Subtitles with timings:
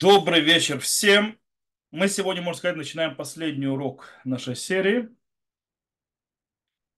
[0.00, 1.38] Добрый вечер всем.
[1.92, 5.08] Мы сегодня, можно сказать, начинаем последний урок нашей серии.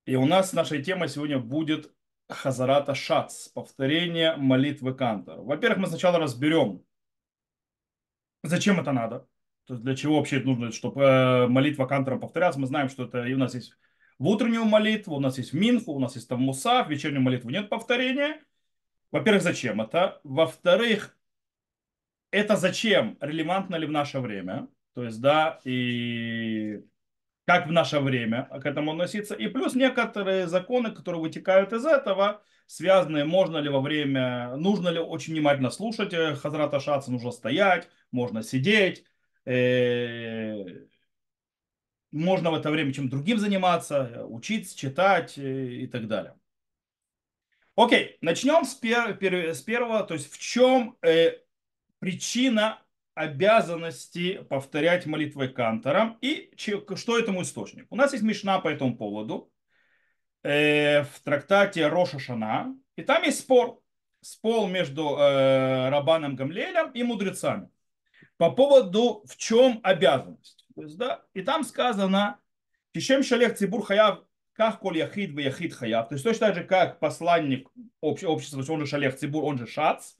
[0.06, 1.92] И у нас нашей темой сегодня будет
[2.26, 5.42] Хазарата Шац, повторение молитвы Кантора.
[5.42, 6.82] Во-первых, мы сначала разберем,
[8.42, 9.28] зачем это надо.
[9.66, 12.56] То есть для чего вообще это нужно, чтобы э, молитва Кантора повторялась.
[12.56, 13.74] Мы знаем, что это и у нас есть
[14.18, 17.20] в утреннюю молитву, у нас есть в Минху, у нас есть там Муса, в вечернюю
[17.20, 18.42] молитву нет повторения.
[19.10, 20.20] Во-первых, зачем это?
[20.24, 21.14] Во-вторых,
[22.34, 23.16] это зачем?
[23.20, 24.68] Релевантно ли в наше время?
[24.94, 26.82] То есть, да, и
[27.46, 29.34] как в наше время к этому относиться.
[29.34, 34.98] И плюс некоторые законы, которые вытекают из этого, связанные, можно ли во время, нужно ли
[34.98, 39.04] очень внимательно слушать э, Хазрата Шаца, нужно стоять, можно сидеть,
[39.44, 40.86] э,
[42.10, 46.34] можно в это время чем другим заниматься, учиться, читать э, и так далее.
[47.76, 50.96] Окей, начнем с, пер, с первого, то есть в чем
[52.04, 52.82] причина
[53.14, 57.86] обязанности повторять молитвы Кантором и что этому источник.
[57.88, 59.50] У нас есть Мишна по этому поводу
[60.42, 63.80] э, в трактате Роша Шана, и там есть спор,
[64.20, 67.70] спор между э, Рабаном Гамлелем и мудрецами
[68.36, 70.66] по поводу в чем обязанность.
[70.74, 72.38] То есть, да, и там сказано,
[72.92, 76.08] Кишем Шалех Цибур Хаяв как коль яхид в яхид хаяв.
[76.08, 77.66] То есть точно так же, как посланник
[78.00, 80.12] общества, он же шалех цибур, он же шац,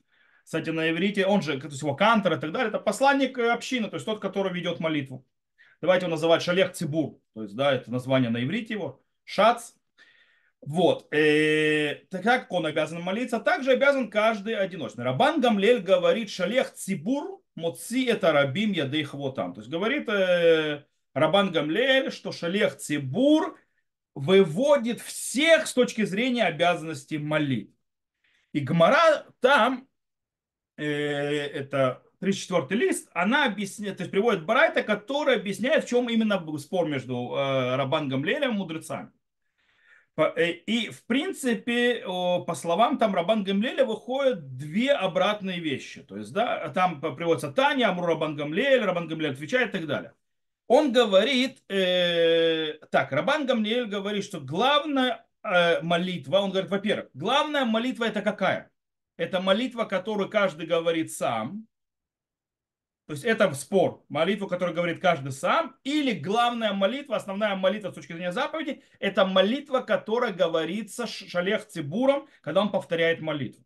[0.45, 3.51] кстати, на иврите, он же, то есть его кантор и так далее, это посланник э,
[3.51, 5.25] общины, то есть тот, который ведет молитву.
[5.81, 9.71] Давайте его называть Шалех Цибур, то есть, да, это название на иврите его, Шац.
[10.61, 15.03] Вот, э, так как он обязан молиться, также обязан каждый одиночный.
[15.03, 19.53] Рабан Гамлель говорит, Шалех Цибур, Моци это рабим ядейх там.
[19.53, 23.57] То есть говорит э, Рабан Гамлель, что Шалех Цибур
[24.13, 27.73] выводит всех с точки зрения обязанности молить.
[28.53, 29.87] И Гмара там
[30.77, 36.87] это 34 лист, она объясняет, то есть приводит Барайта, который объясняет, в чем именно спор
[36.87, 39.11] между э, Рабан Гамлелем и мудрецами.
[40.17, 46.03] Э, и, в принципе, по словам там Рабан Гамлеля выходят две обратные вещи.
[46.03, 50.13] То есть, да, там приводится Таня, Амру Рабан Гамлель, Рабан Гамлель отвечает и так далее.
[50.67, 57.65] Он говорит, э, так, Рабан Гамлель говорит, что главная э, молитва, он говорит, во-первых, главная
[57.65, 58.71] молитва это какая?
[59.17, 61.67] Это молитва, которую каждый говорит сам.
[63.07, 64.03] То есть это спор.
[64.09, 65.75] Молитву, которую говорит каждый сам.
[65.83, 72.27] Или главная молитва, основная молитва с точки зрения заповеди, это молитва, которая говорится шалех цибуром,
[72.41, 73.63] когда он повторяет молитву.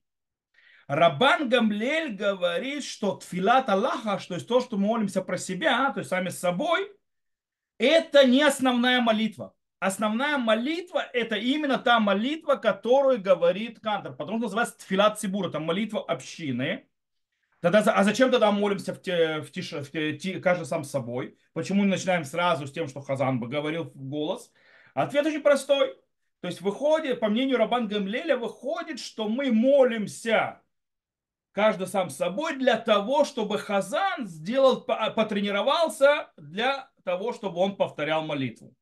[0.88, 6.00] Рабан Гамлель говорит, что тфилат Аллаха, то есть то, что мы молимся про себя, то
[6.00, 6.92] есть сами с собой,
[7.78, 14.46] это не основная молитва основная молитва– это именно та молитва, которую говорит Кантор, потому что
[14.46, 16.86] называется Тфилат Цибура, это молитва общины.
[17.62, 21.38] Тогда, а зачем тогда молимся в, те, в, тише, в те, каждый сам собой?
[21.54, 24.52] Почему не начинаем сразу с тем, что Хазан бы говорил в голос?
[24.94, 25.96] Ответ очень простой.
[26.40, 30.62] То есть выходит, по мнению Рабан Гамлеля, выходит, что мы молимся
[31.52, 38.74] каждый сам собой для того, чтобы Хазан сделал, потренировался для того, чтобы он повторял молитву.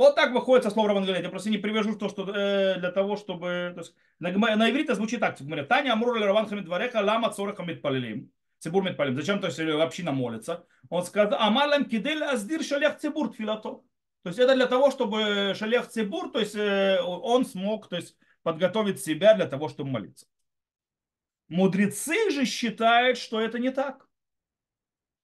[0.00, 3.16] Вот так выходит со слов Раван Я просто не привяжу то, что э, для того,
[3.16, 3.72] чтобы...
[3.74, 5.38] То есть, на, на иврите звучит так.
[5.38, 8.32] Говорят, Таня Амрур Раван Хамид Вареха Лама Цораха Митпалилим.
[8.60, 9.18] Цибур Митпалилим.
[9.18, 10.64] Зачем то есть община молится?
[10.88, 13.82] Он сказал, Амалам Кидель Аздир Шалях Цибур Тфилато.
[14.22, 18.16] То есть это для того, чтобы Шалех Цибур, то есть э, он смог то есть,
[18.42, 20.24] подготовить себя для того, чтобы молиться.
[21.48, 24.08] Мудрецы же считают, что это не так.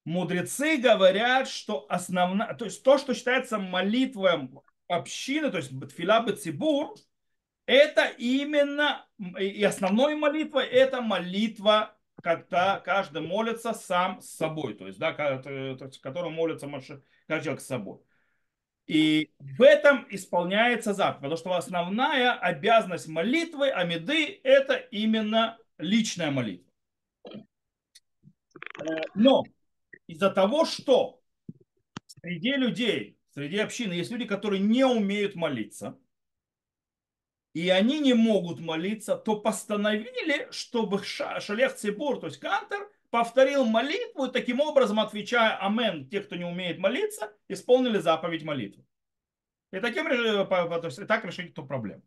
[0.07, 4.49] Мудрецы говорят, что основная, то есть то, что считается молитвой
[4.87, 6.95] общины, то есть Тфила Бецибур,
[7.67, 9.05] это именно,
[9.37, 16.31] и основной молитва, это молитва, когда каждый молится сам с собой, то есть, да, который
[16.31, 16.69] молится
[17.27, 17.99] каждый человек с собой.
[18.87, 26.71] И в этом исполняется заповедь, потому что основная обязанность молитвы, амиды, это именно личная молитва.
[28.81, 29.43] Э, но
[30.07, 31.21] из-за того, что
[32.07, 35.99] среди людей, среди общины есть люди, которые не умеют молиться,
[37.55, 44.27] и они не могут молиться, то постановили, чтобы Шалех Цибур, то есть Кантер, повторил молитву
[44.27, 48.85] и таким образом, отвечая Амен, те, кто не умеет молиться, исполнили заповедь молитвы.
[49.73, 52.03] И таким есть, и так решить эту проблему.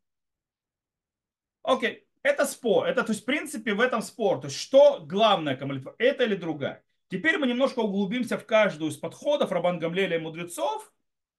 [1.63, 2.87] Окей, это спор.
[2.87, 4.39] Это, то есть, в принципе, в этом спор.
[4.41, 6.83] То есть, что главное к молитве, это или другая.
[7.09, 10.91] Теперь мы немножко углубимся в каждую из подходов Рабан Гамлеля и мудрецов,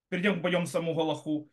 [0.09, 1.51] перед тем, как пойдем в саму Галаху,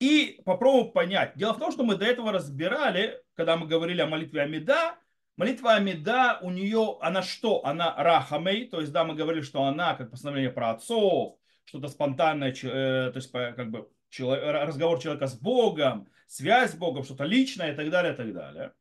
[0.00, 1.32] и попробуем понять.
[1.36, 4.98] Дело в том, что мы до этого разбирали, когда мы говорили о молитве Амида,
[5.38, 7.64] Молитва Амида, у нее, она что?
[7.64, 12.50] Она рахамей, то есть, да, мы говорили, что она, как постановление про отцов, что-то спонтанное,
[12.50, 13.88] э, то есть, как бы,
[14.18, 18.72] разговор человека с Богом, связь с Богом, что-то личное и так далее, и так далее.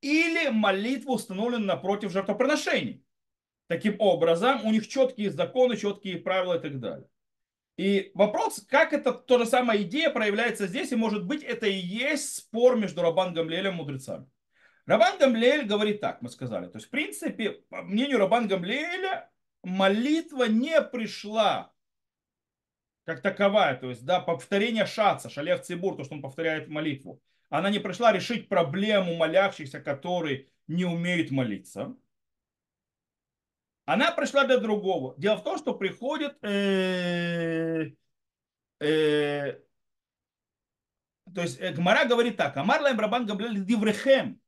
[0.00, 3.02] Или молитва установлена напротив жертвоприношений.
[3.68, 7.06] Таким образом, у них четкие законы, четкие правила и так далее.
[7.76, 11.76] И вопрос, как это то же самая идея проявляется здесь, и может быть это и
[11.76, 14.26] есть спор между Рабан Гамлелем и мудрецами.
[14.86, 16.66] Рабан Гамлель говорит так, мы сказали.
[16.66, 19.30] То есть, в принципе, по мнению Рабан Гамлеля,
[19.62, 21.72] молитва не пришла
[23.04, 27.22] как таковая, то есть, да, повторение шаца, шалех цибур, то, что он повторяет молитву.
[27.48, 31.96] Она не пришла решить проблему молящихся, которые не умеют молиться.
[33.88, 35.14] Она пришла для другого.
[35.16, 37.92] Дело в том, что приходит э,
[38.80, 39.52] э,
[41.34, 44.42] то есть э, Гмара говорит так, Амар лайм рабан габлель диврехем.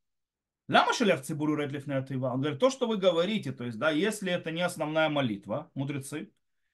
[0.68, 4.50] Лама шалях цибуру редлиф Он говорит, то, что вы говорите, то есть, да, если это
[4.50, 6.30] не основная молитва, мудрецы,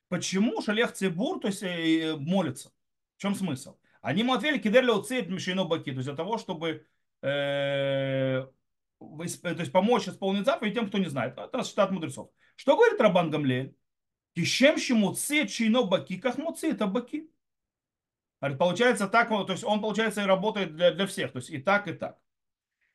[0.08, 2.72] почему шалех цибур, то есть, э, молится?
[3.16, 3.76] В чем смысл?
[4.02, 6.84] Они ему ответили, кидерли уцит мишину баки, то есть для того, чтобы
[7.22, 8.44] э,
[8.98, 11.37] то есть помочь исполнить заповедь тем, кто не знает.
[11.38, 12.31] Это считает мудрецов.
[12.56, 13.76] Что говорит Рабан Гамлель?
[14.34, 17.31] Кишем шимуци чино баки, как муци, это баки.
[18.40, 21.88] Получается так, то есть он, получается, и работает для, для всех, то есть и так,
[21.88, 22.19] и так.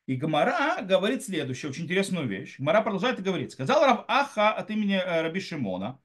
[0.06, 2.58] И Гамара говорит следующую, очень интересную вещь.
[2.60, 3.52] Гамара продолжает и говорит.
[3.52, 6.00] Сказал Рав Аха от имени э, Раби Шимона,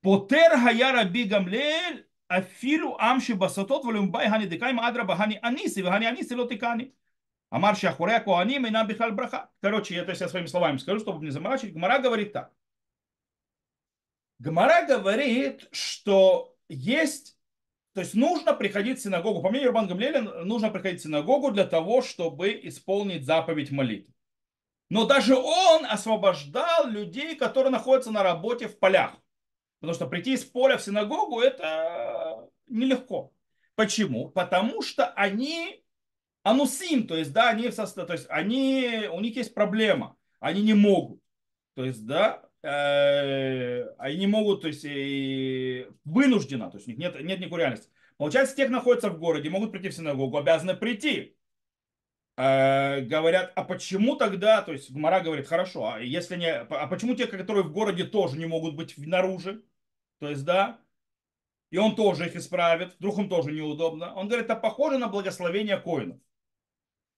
[0.00, 6.34] Потер хая Раби Гамлель афилу амши басатот валюмбай хани декайм адраба хани аниси, хани аниси
[6.34, 6.94] лотикани.
[7.52, 9.50] Амар шахуре коаним и нам бихал браха.
[9.60, 11.74] Короче, это я своими словами скажу, чтобы не заморачивать.
[11.74, 12.50] Гмара говорит так.
[14.38, 17.36] Гмара говорит, что есть,
[17.92, 19.42] то есть нужно приходить в синагогу.
[19.42, 24.14] По мнению Рубан Гамлеля, нужно приходить в синагогу для того, чтобы исполнить заповедь молитвы.
[24.88, 29.12] Но даже он освобождал людей, которые находятся на работе в полях.
[29.80, 33.30] Потому что прийти из поля в синагогу это нелегко.
[33.74, 34.30] Почему?
[34.30, 35.81] Потому что они
[36.42, 40.62] анусим, то есть, да, они, в состав, то есть, они, у них есть проблема, они
[40.62, 41.20] не могут.
[41.74, 46.98] То есть, да, э, они не могут, то есть, и вынужденно, то есть, у них
[46.98, 47.90] нет, нет никакой реальности.
[48.16, 51.36] Получается, те, кто находятся в городе, могут прийти в синагогу, обязаны прийти.
[52.36, 57.14] Э, говорят, а почему тогда, то есть, Гмара говорит, хорошо, а если не, а почему
[57.14, 59.62] те, которые в городе тоже не могут быть снаружи?
[60.18, 60.80] То есть, да,
[61.72, 64.14] и он тоже их исправит, вдруг им тоже неудобно.
[64.14, 66.18] Он говорит, это похоже на благословение коинов.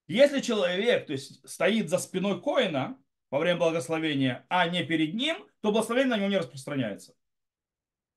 [0.07, 2.97] Если человек то есть, стоит за спиной коина
[3.31, 7.13] во время благословения, а не перед ним, то благословение на него не распространяется.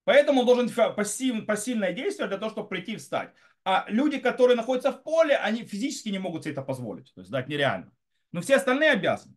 [0.05, 3.35] Поэтому он должен пассив, пассивное действие для того, чтобы прийти и встать.
[3.65, 7.13] А люди, которые находятся в поле, они физически не могут себе это позволить.
[7.15, 7.93] То есть, да, нереально.
[8.33, 9.35] Но все остальные обязаны.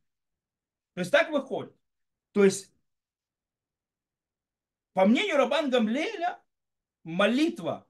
[0.94, 1.76] То есть так выходит.
[2.32, 2.72] То есть,
[4.94, 6.40] по мнению Рабан Гамлеля,
[7.04, 7.88] молитва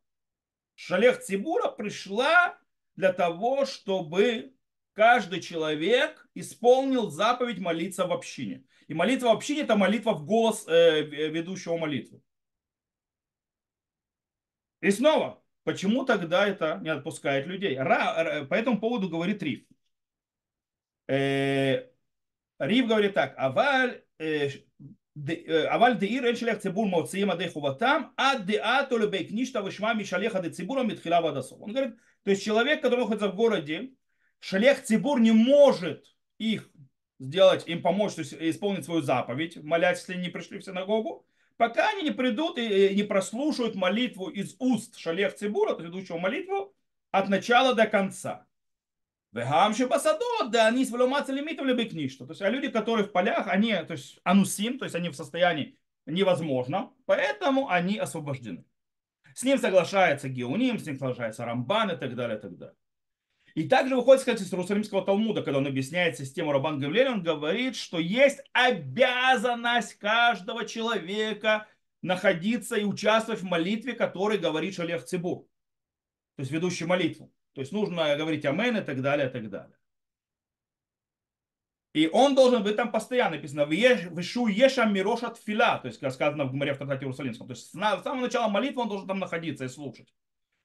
[0.75, 2.57] Шалех Цибура пришла
[2.95, 4.53] для того, чтобы
[4.93, 8.63] каждый человек исполнил заповедь молиться в общине.
[8.87, 12.21] И молитва в общине– это молитва в голос э, ведущего молитвы.
[14.81, 17.77] И снова, почему тогда это не отпускает людей?
[17.77, 19.65] Ра, по этому поводу говорит Риф.
[21.07, 21.87] Э,
[22.59, 23.33] Риф говорит так.
[23.37, 24.49] Аваль, э,
[25.15, 25.67] де э,
[26.01, 31.61] ир эншелех цибур мавциим адехуватам, ад де атолю бейкништа вышма мишалеха де цибура митхила вадасов.
[31.61, 33.91] Он говорит, то есть человек, который находится в городе,
[34.39, 36.05] шалех цибур не может
[36.37, 36.69] их
[37.19, 41.25] сделать, им помочь, то есть исполнить свою заповедь, молясь, если не пришли в синагогу,
[41.57, 46.75] пока они не придут и не прослушают молитву из уст шалех цибура, ведущего молитву,
[47.11, 48.47] от начала до конца.
[49.31, 52.25] Вегамши басадот, да они сваломаться лимитов лебекништо.
[52.25, 55.15] То есть, а люди, которые в полях, они, то есть, анусим, то есть, они в
[55.15, 58.65] состоянии невозможно, поэтому они освобождены.
[59.35, 62.75] С ним соглашается Геоним, с ним соглашается Рамбан и так далее, и так далее.
[63.53, 67.75] И также выходит, кстати, из Иерусалимского Талмуда, когда он объясняет систему Рабан Гавлеля, он говорит,
[67.75, 71.67] что есть обязанность каждого человека
[72.01, 75.47] находиться и участвовать в молитве, который говорит Шалех Цибур,
[76.35, 77.31] то есть ведущий молитву.
[77.53, 79.75] То есть нужно говорить амен и так далее, и так далее.
[81.93, 86.45] И он должен быть там постоянно написано «Вишу еша мироша тфила», то есть, как сказано
[86.45, 87.47] в Гмаре в Татате Иерусалимском.
[87.47, 90.13] То есть, с самого начала молитвы он должен там находиться и слушать.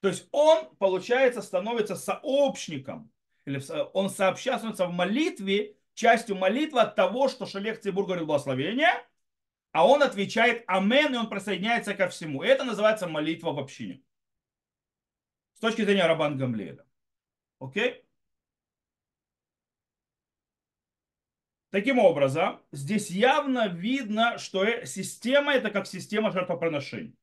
[0.01, 3.11] То есть, он, получается, становится сообщником,
[3.45, 3.61] или
[3.93, 8.91] он сообщается в молитве, частью молитвы от того, что Шалех Цибур говорит благословение,
[9.73, 12.43] а он отвечает «Амен», и он присоединяется ко всему.
[12.43, 14.01] И это называется молитва в общине
[15.55, 16.85] с точки зрения Рабан Гамлеля.
[17.59, 18.06] Окей?
[21.71, 27.19] Таким образом, здесь явно видно, что э, система это как система жертвоприношений.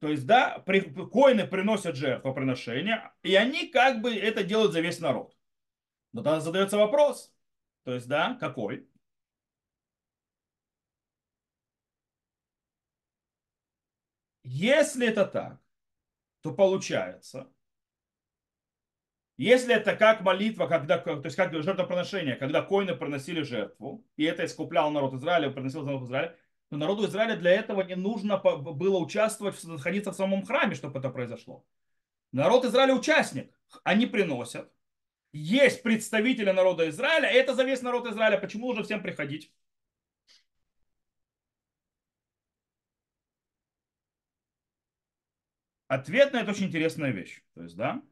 [0.00, 5.00] То есть, да, при, коины приносят жертвоприношения, и они как бы это делают за весь
[5.00, 5.36] народ.
[6.12, 7.34] Но тогда задается вопрос,
[7.84, 8.88] то есть, да, какой?
[14.44, 15.60] Если это так,
[16.42, 17.52] то получается,
[19.38, 24.44] если это как молитва, когда, то есть как жертвоприношение, когда коины приносили жертву, и это
[24.44, 26.36] искуплял народ Израиля, приносил народ Израиля,
[26.70, 31.08] то народу Израиля для этого не нужно было участвовать, находиться в самом храме, чтобы это
[31.10, 31.64] произошло.
[32.32, 33.54] Народ Израиля участник.
[33.84, 34.72] Они приносят.
[35.32, 38.38] Есть представители народа Израиля, это за весь народ Израиля.
[38.38, 39.52] Почему уже всем приходить?
[45.86, 47.42] Ответ на это очень интересная вещь.
[47.54, 48.02] То есть, да,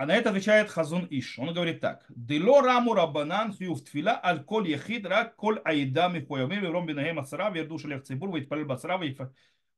[0.00, 1.38] А на это отвечает Хазун Иш.
[1.38, 2.06] Он говорит так.
[2.08, 7.50] Дело раму рабанан хьюв тфила аль кол яхид рак кол аида михуями виром бинахем ацара
[7.50, 8.98] верду шалях цибур витпалил басара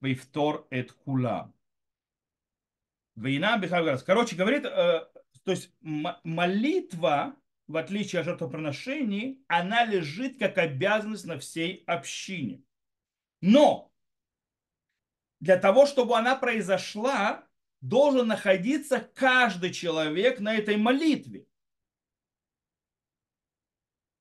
[0.01, 1.53] вифтор эт кула.
[3.17, 4.05] Война бихавгарас.
[4.05, 4.69] Короче, говорит, э,
[5.43, 7.35] то есть молитва,
[7.67, 12.63] в отличие от жертвоприношений, она лежит как обязанность на всей общине.
[13.41, 13.91] Но
[15.41, 17.45] для того, чтобы она произошла,
[17.83, 21.47] должен находиться каждый человек на этой молитве.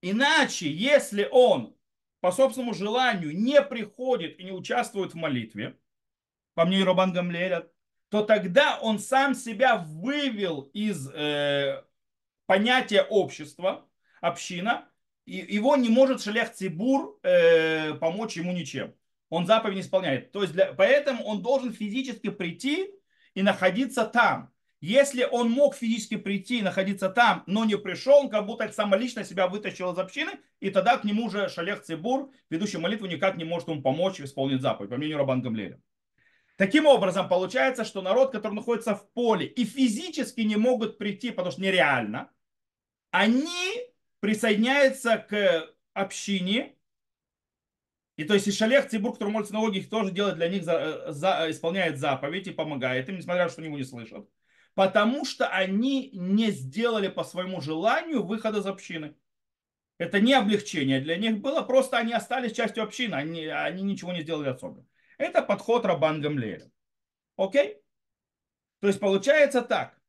[0.02, 1.78] Иначе, если он
[2.20, 5.78] по собственному желанию не приходит и не участвует в молитве,
[6.56, 7.70] по мнению Робан Гамлеля,
[8.10, 11.84] то тогда он сам себя вывел из э,
[12.48, 13.88] понятия общества,
[14.22, 14.90] община,
[15.26, 18.94] и его не может шалях Цибур э, помочь ему ничем.
[19.30, 20.32] Он заповедь не исполняет.
[20.32, 22.92] То есть для, поэтому он должен физически прийти
[23.34, 24.52] и находиться там.
[24.80, 29.24] Если он мог физически прийти и находиться там, но не пришел, он как будто самолично
[29.24, 33.44] себя вытащил из общины, и тогда к нему уже Шалех Цибур, ведущий молитву, никак не
[33.44, 35.80] может ему помочь исполнить заповедь, по мнению Рабан Гамлеля.
[36.58, 41.52] Таким образом, получается, что народ, который находится в поле и физически не могут прийти, потому
[41.52, 42.32] что нереально,
[43.12, 43.68] они
[44.20, 46.76] присоединяются к общине,
[48.22, 51.12] и то есть и Шалех Цибур, который молится на их тоже делает для них, за,
[51.12, 54.30] за, исполняет заповедь и помогает им, несмотря на то, что они его не слышат.
[54.76, 59.16] Потому что они не сделали по своему желанию выхода из общины.
[59.98, 64.22] Это не облегчение для них было, просто они остались частью общины, они, они ничего не
[64.22, 64.86] сделали особо.
[65.18, 66.72] Это подход Рабан Гамлеля.
[67.38, 67.82] Окей?
[68.82, 70.00] То есть получается так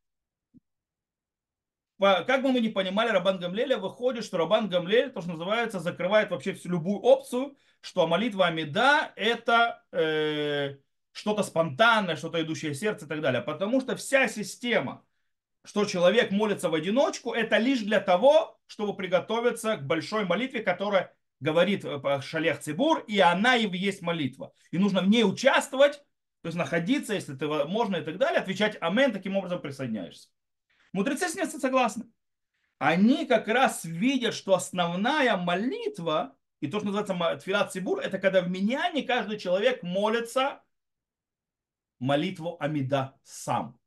[2.02, 6.30] как бы мы ни понимали Рабан Гамлеля, выходит, что Рабан Гамлель, то, что называется, закрывает
[6.30, 10.76] вообще всю любую опцию, что молитва Амида это э,
[11.10, 13.42] что-то спонтанное, что-то идущее сердце и так далее.
[13.42, 15.04] Потому что вся система,
[15.64, 21.12] что человек молится в одиночку, это лишь для того, чтобы приготовиться к большой молитве, которая
[21.40, 24.52] говорит э, Шалех Цибур, и она и есть молитва.
[24.70, 25.98] И нужно в ней участвовать,
[26.40, 30.28] то есть находиться, если ты можно и так далее, отвечать Амен, таким образом присоединяешься.
[30.92, 32.04] Мудрецы с ним согласны.
[32.78, 38.40] Они как раз видят, что основная молитва, и то, что называется тфилат цибур, это когда
[38.40, 40.62] в меняне каждый человек молится
[41.98, 43.80] молитву Амида сам.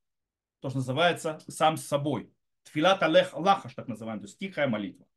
[0.60, 2.34] То, что называется сам с собой.
[2.64, 5.08] Тфилат алех лахаш, так называемый, то есть тихая молитва.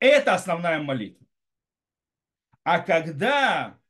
[0.00, 1.26] Это основная молитва.
[2.62, 3.80] А когда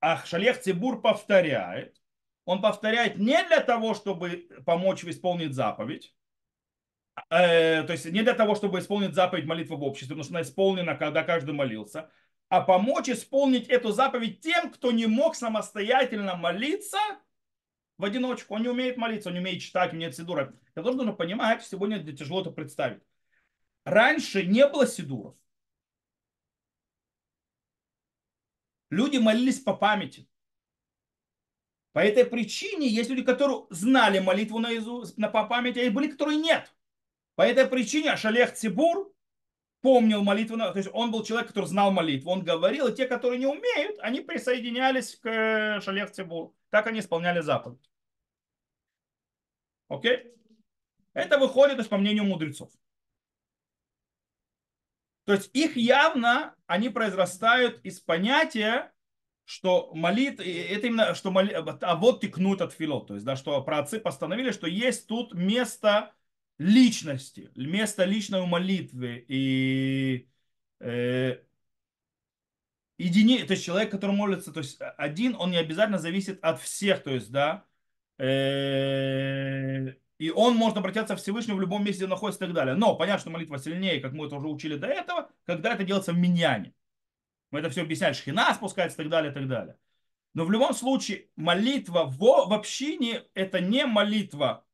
[0.00, 2.00] Ахшалех Цибур повторяет,
[2.46, 6.16] он повторяет не для того, чтобы помочь исполнить заповедь,
[7.30, 10.42] э, то есть не для того, чтобы исполнить заповедь молитвы в обществе, потому что она
[10.42, 12.10] исполнена, когда каждый молился,
[12.48, 16.98] а помочь исполнить эту заповедь тем, кто не мог самостоятельно молиться
[17.98, 18.54] в одиночку.
[18.54, 20.54] Он не умеет молиться, он не умеет читать, не умеет сидура.
[20.74, 23.02] Я тоже нужно понимать, сегодня тяжело это представить.
[23.84, 25.34] Раньше не было сидуров.
[28.90, 30.28] Люди молились по памяти.
[31.92, 36.38] По этой причине есть люди, которые знали молитву наизусть, на по памяти, а были, которые
[36.38, 36.74] нет.
[37.42, 39.12] По этой причине Шалех Цибур
[39.80, 43.40] помнил молитву, то есть он был человек, который знал молитву, он говорил, и те, которые
[43.40, 46.54] не умеют, они присоединялись к э, Шалех Цибур.
[46.70, 47.90] Так они исполняли заповедь.
[49.88, 50.36] Окей?
[51.14, 52.70] Это выходит, то есть, по мнению мудрецов.
[55.24, 58.92] То есть их явно, они произрастают из понятия,
[59.46, 63.60] что молит, это именно, что моли, а вот текнут от филот, то есть, да, что
[63.64, 66.14] праотцы постановили, что есть тут место
[66.58, 70.28] личности, место личной молитвы и,
[70.80, 71.38] э,
[72.98, 77.02] едини, то есть человек, который молится, то есть один, он не обязательно зависит от всех,
[77.02, 77.64] то есть, да,
[78.18, 82.76] э, и он может обратиться к Всевышнему в любом месте, где находится и так далее.
[82.76, 86.12] Но понятно, что молитва сильнее, как мы это уже учили до этого, когда это делается
[86.12, 86.74] в миньяне.
[87.50, 89.76] Мы это все объясняли, шхина спускается и так далее, и так далее.
[90.34, 94.64] Но в любом случае молитва в, в общине это не молитва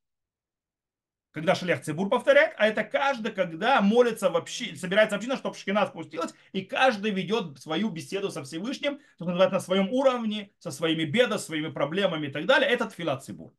[1.33, 6.35] когда шалех цибур повторяет, а это каждый, когда молится вообще, собирается община, чтобы шкина спустилась,
[6.53, 11.39] и каждый ведет свою беседу со Всевышним, что называется, на своем уровне, со своими бедами,
[11.39, 12.69] своими проблемами и так далее.
[12.71, 13.55] Это тфилат цибур.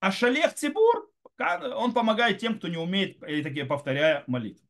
[0.00, 4.66] А шалех цибур, он помогает тем, кто не умеет, и такие повторяя молитвы.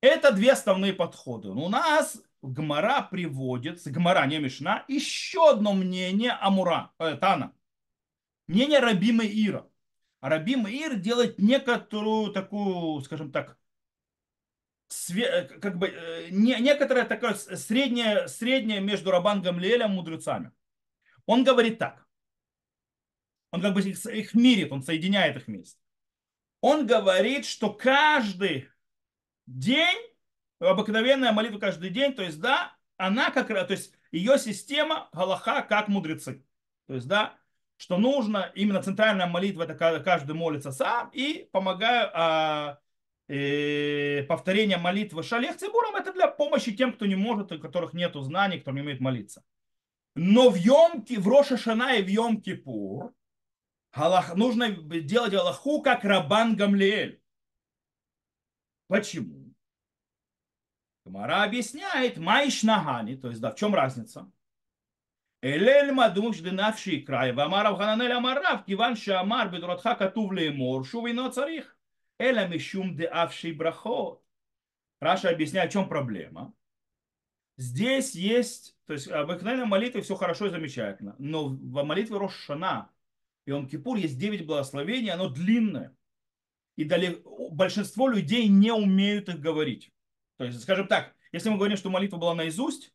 [0.00, 1.48] Это две основные подходы.
[1.48, 7.52] У нас Гмара приводит, Гмара, не Мишна, еще одно мнение Амура, э, Тана.
[8.46, 9.66] Мнение Рабима Ира.
[10.20, 13.58] Раби Маир делает некоторую такую, скажем так,
[14.88, 20.52] све- как бы э, не, некоторое такое среднее, среднее между Рабан Гамлиэлем и мудрецами.
[21.26, 22.06] Он говорит так.
[23.50, 25.80] Он как бы их, их мирит, он соединяет их вместе.
[26.60, 28.68] Он говорит, что каждый
[29.46, 29.98] день,
[30.58, 35.62] обыкновенная молитва каждый день, то есть, да, она как раз, то есть, ее система Галаха
[35.62, 36.44] как мудрецы.
[36.86, 37.38] То есть, да,
[37.76, 42.78] что нужно, именно центральная молитва, это каждый молится сам, и помогаю а,
[43.28, 48.14] э, повторение молитвы шалех цибуром, это для помощи тем, кто не может, у которых нет
[48.14, 49.44] знаний, кто не умеет молиться.
[50.14, 53.14] Но в Йомке, в Роша Шана и в Йом Кипур
[53.92, 57.20] Галах, нужно делать Аллаху как Рабан Гамлиэль.
[58.88, 59.54] Почему?
[61.04, 64.30] Гмара объясняет, Майш Нагани, то есть, да, в чем разница?
[65.43, 71.05] אלה ילמדו שדנפשי יקראי, ואמר רב חננאל אמר רב, כיוון שאמר בתורתך כתוב לאמור, שוב
[71.05, 71.75] אינו צריך,
[72.21, 74.21] אלא משום דאפשי брахот.
[75.01, 76.53] Раша объясняет, в чем проблема.
[77.57, 82.89] Здесь есть, то есть обыкновенная молитва все хорошо и замечательно, но в молитве Рошана
[83.45, 85.95] и Ом Кипур есть 9 благословений, оно длинное.
[86.75, 89.91] И далеко, большинство людей не умеют их говорить.
[90.37, 92.93] То есть, скажем так, если мы говорим, что молитва была наизусть,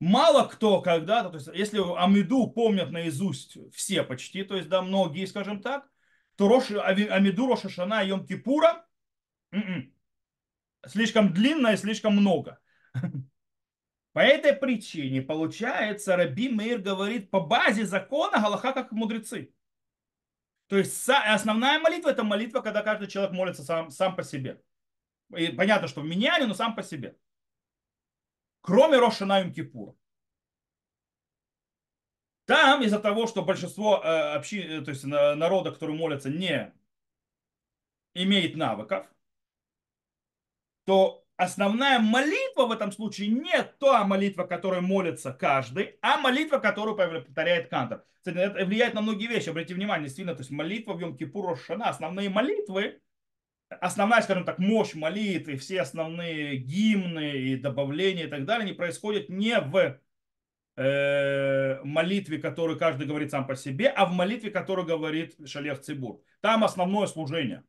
[0.00, 5.26] мало кто когда-то, то есть если Амиду помнят наизусть все почти, то есть да, многие,
[5.26, 5.88] скажем так,
[6.36, 8.86] то Рош, Амиду, Рошашана и Йом Кипура
[9.52, 9.92] м-м,
[10.86, 12.58] слишком длинно и слишком много.
[14.12, 19.52] По этой причине, получается, Раби Мейр говорит по базе закона Галаха как мудрецы.
[20.68, 24.62] То есть основная молитва это молитва, когда каждый человек молится сам, сам по себе.
[25.36, 27.16] И понятно, что в меняне, но сам по себе
[28.64, 29.94] кроме Рошана и Кипура.
[32.46, 36.72] Там из-за того, что большинство э, общин, э, то есть народа, который молится, не
[38.14, 39.06] имеет навыков,
[40.84, 46.96] то основная молитва в этом случае не та молитва, которой молится каждый, а молитва, которую
[46.96, 48.04] повторяет Кантор.
[48.18, 49.50] Кстати, это влияет на многие вещи.
[49.50, 53.02] Обратите внимание, действительно, то есть молитва в Йом Кипур Рошана, основные молитвы,
[53.68, 59.28] основная, скажем так, мощь молитвы, все основные гимны и добавления и так далее, они происходят
[59.28, 60.00] не в
[60.76, 66.22] э, молитве, которую каждый говорит сам по себе, а в молитве, которую говорит Шалех Цибур.
[66.40, 67.64] Там основное служение.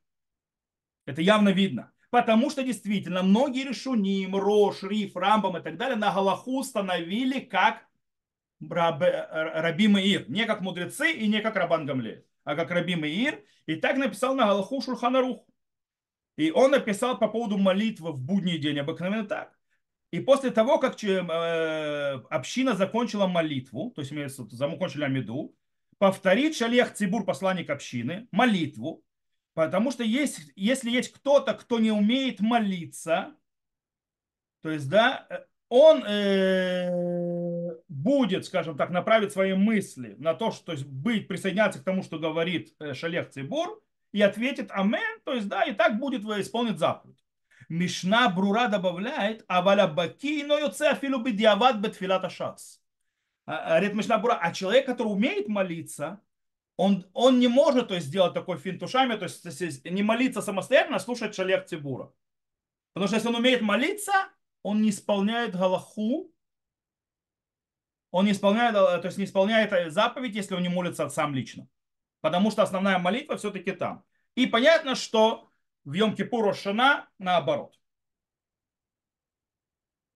[1.05, 1.91] Это явно видно.
[2.09, 7.85] Потому что действительно многие решуним, Рош, Риф, Рамбам и так далее на Галаху установили как
[8.61, 10.29] Раби Маир.
[10.29, 13.43] Не как мудрецы и не как Рабан Гамле, а как Раби Маир.
[13.65, 15.45] И так написал на Галаху Шурханарух.
[16.37, 19.57] И он написал по поводу молитвы в будний день обыкновенно так.
[20.11, 25.55] И после того, как э, община закончила молитву, то есть мы закончили Амиду,
[25.97, 29.03] повторит шалех Цибур, посланник общины, молитву,
[29.53, 33.35] потому что есть, если есть кто-то, кто не умеет молиться,
[34.61, 35.27] то есть, да,
[35.69, 41.79] он э, будет, скажем так, направить свои мысли на то, что то есть, быть, присоединяться
[41.79, 43.81] к тому, что говорит э, Шалех Цибур,
[44.15, 47.21] и ответит Амен, то есть да, и так будет исполнить заповедь.
[47.67, 52.77] Мишна Брура добавляет, а валя баки, но йоце афилу бедиават бетфилата шац.
[53.45, 56.21] Говорит Мишна Брура, а человек, который умеет молиться,
[56.77, 60.95] он, он не может то есть, сделать такой финт ушами, то есть не молиться самостоятельно,
[60.95, 62.13] а слушать шалех Цибура.
[62.93, 64.13] Потому что если он умеет молиться,
[64.63, 66.33] он не исполняет галаху,
[68.11, 71.67] он не исполняет, то есть не исполняет заповедь, если он не молится сам лично
[72.25, 74.03] потому что основная молитва все-таки там.
[74.33, 75.51] И понятно, что
[75.83, 77.79] в Йом-Кипур Шана наоборот.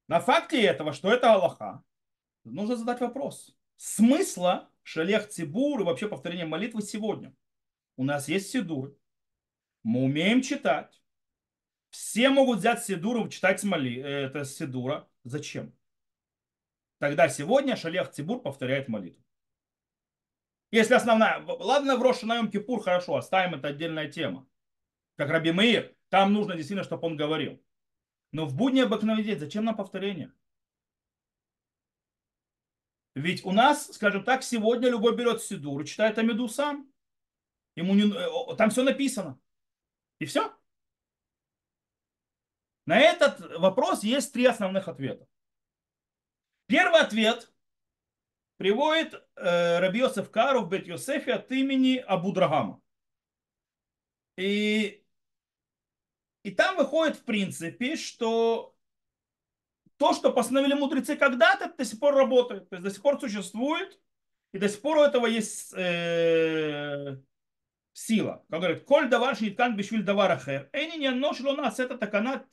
[0.08, 1.84] На факте этого, что это Аллаха,
[2.44, 3.56] нужно задать вопрос.
[3.76, 7.32] Смысла шалех цибур и вообще повторение молитвы сегодня.
[7.96, 8.98] У нас есть сидур,
[9.84, 11.00] мы умеем читать,
[11.92, 15.08] Все могут взять Сидуру, читать смоли, э, это Сидура.
[15.26, 15.76] Зачем?
[16.98, 19.29] Тогда сегодня Шалех Цибур повторяет молитву.
[20.72, 24.48] Если основная, ладно, в Роша на Кипур, хорошо, оставим, это отдельная тема.
[25.16, 27.62] Как Раби Меир, там нужно действительно, чтобы он говорил.
[28.32, 30.32] Но в будни обыкновенный зачем нам повторение?
[33.16, 36.92] Ведь у нас, скажем так, сегодня любой берет Сидур, читает Амиду сам.
[37.76, 39.40] Ему не, э, там все написано.
[40.20, 40.56] И все.
[42.86, 45.28] На этот вопрос есть три основных ответа.
[46.68, 47.52] Первый ответ
[48.60, 52.82] приводит э, Раби Йосеф Кару в Бет Йосефе от имени Абудрагама.
[54.36, 55.02] И,
[56.44, 58.76] и там выходит в принципе, что
[59.96, 62.70] то, что постановили мудрецы когда-то, до сих пор работает.
[62.70, 63.98] То есть до сих пор существует,
[64.52, 67.18] и до сих пор у этого есть э,
[67.94, 68.46] сила.
[68.50, 70.70] Как говорит, коль давар шниткан бишвиль давар ахер.
[70.74, 72.46] Эни не ношло нас это такана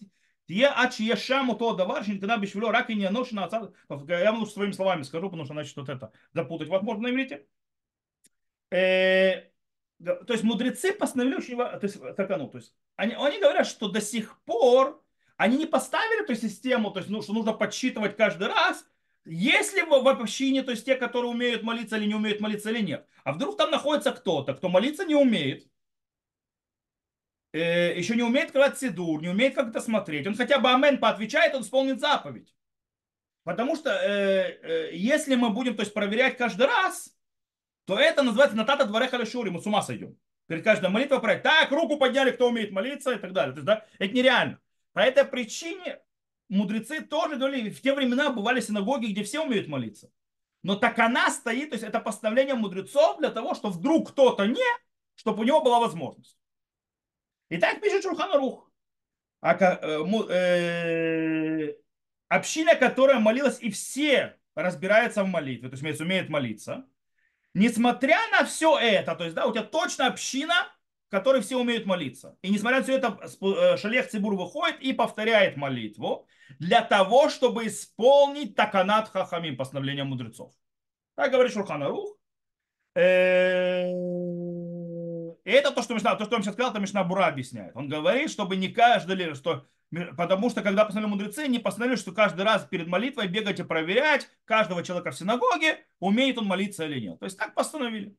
[0.47, 3.73] тие ачи ешаму то давар шниткана бишвило рак и не ношло
[4.09, 7.47] Я лучше своими словами скажу, потому что значит вот это запутать возможно на иврите.
[8.71, 9.43] Э,
[9.99, 12.49] то есть мудрецы постановили очень то есть, такану.
[12.49, 15.03] То есть они, они говорят, что до сих пор
[15.37, 18.87] они не поставили эту систему, то есть, ну, что нужно подсчитывать каждый раз,
[19.25, 22.81] если в, в общине, то есть те, которые умеют молиться или не умеют молиться или
[22.81, 23.07] нет.
[23.25, 25.67] А вдруг там находится кто-то, кто молиться не умеет,
[27.57, 30.27] э, еще не умеет открывать сидур, не умеет как-то смотреть.
[30.27, 32.55] Он хотя бы амен поотвечает, он исполнит заповедь.
[33.45, 37.17] Потому что э, э, если мы будем то есть, проверять каждый раз,
[37.85, 40.17] то это называется натата дворе халешури, мы с ума сойдем.
[40.49, 43.53] Перед каждой молитвой проверять, так, руку подняли, кто умеет молиться и так далее.
[43.53, 44.61] То есть, да, это нереально.
[44.93, 46.01] По этой причине
[46.49, 50.11] мудрецы тоже говорили, в те времена бывали синагоги, где все умеют молиться.
[50.63, 54.67] Но так она стоит, то есть это постановление мудрецов для того, что вдруг кто-то не,
[55.15, 56.37] чтобы у него была возможность.
[57.49, 58.71] И так пишет Шурханарух.
[59.41, 61.75] А, э, э,
[62.29, 66.87] община, которая молилась, и все разбираются в молитве, то есть умеют молиться,
[67.55, 70.55] несмотря на все это, то есть да, у тебя точно община,
[71.09, 72.37] в которой все умеют молиться.
[72.43, 76.27] И несмотря на все это, э, Шалех Цибур выходит и повторяет молитву
[76.59, 80.53] для того, чтобы исполнить таканат хахамим, постановление мудрецов.
[81.15, 82.17] Так говорит Шурханарух.
[82.95, 83.93] Э,
[85.53, 87.77] это то, что Мишна, то, что он сейчас сказал, это Мишна Бура объясняет.
[87.77, 89.67] Он говорит, чтобы не каждый, что,
[90.17, 94.29] потому что когда постановили мудрецы, не постановили, что каждый раз перед молитвой бегать и проверять
[94.45, 97.21] каждого человека в синагоге, умеет он молиться или нет.
[97.21, 98.17] То есть так постановили.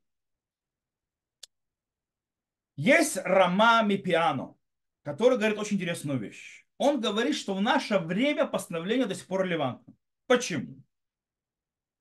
[2.77, 4.55] Есть Рама Мипиано,
[5.03, 6.65] который говорит очень интересную вещь.
[6.77, 9.93] Он говорит, что в наше время постановление до сих пор релевантно.
[10.27, 10.81] Почему?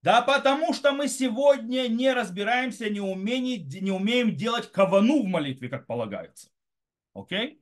[0.06, 5.68] Да потому что мы сегодня не разбираемся, не, умеем, не умеем делать кавану в молитве,
[5.68, 6.48] как полагается.
[7.12, 7.60] Окей?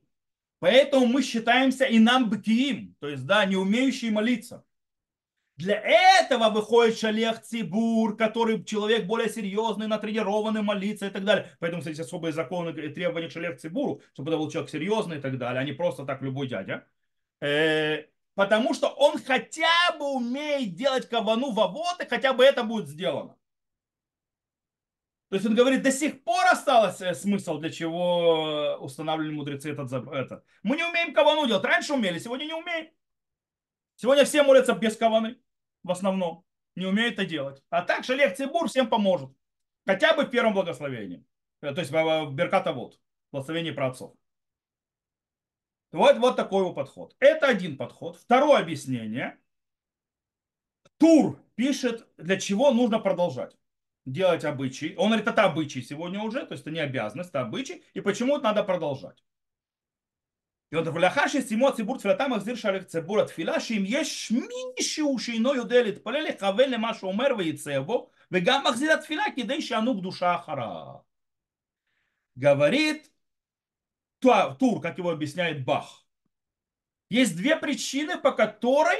[0.59, 4.63] Поэтому мы считаемся и нам бытиим, то есть, да, не умеющие молиться.
[5.57, 5.81] Для
[6.19, 11.49] этого выходит шалех цибур, который человек более серьезный, натренированный, молиться и так далее.
[11.59, 15.19] Поэтому, кстати, особые законы и требования к шалех цибуру, чтобы это был человек серьезный и
[15.19, 16.85] так далее, а не просто так любой дядя.
[18.35, 22.87] Э, потому что он хотя бы умеет делать кавану в авоты, хотя бы это будет
[22.87, 23.37] сделано.
[25.29, 29.91] То есть он говорит, до сих пор осталось э, смысл, для чего устанавливали мудрецы этот,
[29.91, 30.45] этот.
[30.63, 31.63] Мы не умеем кавану делать.
[31.63, 32.91] Раньше умели, сегодня не умеем.
[33.95, 35.37] Сегодня все молятся без каваны
[35.85, 36.43] в основном
[36.75, 37.63] не умеют это делать.
[37.69, 39.29] А так Шалех Цибур всем поможет.
[39.85, 41.23] Хотя бы в первом благословении.
[41.61, 42.99] Э, то есть в Берката вот.
[43.31, 44.13] Благословение про отцов.
[45.91, 47.15] Вот, вот такой его подход.
[47.19, 48.17] Это один подход.
[48.17, 49.37] Второе объяснение.
[50.97, 53.55] Тур пишет, для чего нужно продолжать
[54.05, 54.95] делать обычаи.
[54.97, 57.83] Он говорит, это обычаи сегодня уже, то есть это не обязанность, это обычаи.
[57.93, 59.23] И почему это надо продолжать?
[60.71, 65.03] И он такой, лахаши симо цибур тфилатам ахзир шалик цибур от филаши им еш миниши
[65.03, 71.03] ушино юдели тпалели хавель умер шумер вейцебо вегам ахзир от фила кидей шанук душа ахара.
[72.35, 73.11] Говорит,
[74.59, 76.05] Тур, как его объясняет Бах.
[77.09, 78.97] Есть две причины, по которой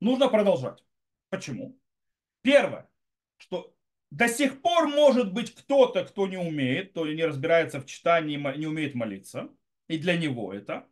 [0.00, 0.82] нужно продолжать.
[1.28, 1.78] Почему?
[2.42, 2.88] Первое,
[3.36, 3.74] что
[4.10, 8.66] до сих пор может быть кто-то, кто не умеет, кто не разбирается в читании, не
[8.66, 9.48] умеет молиться.
[9.88, 10.86] И для него это.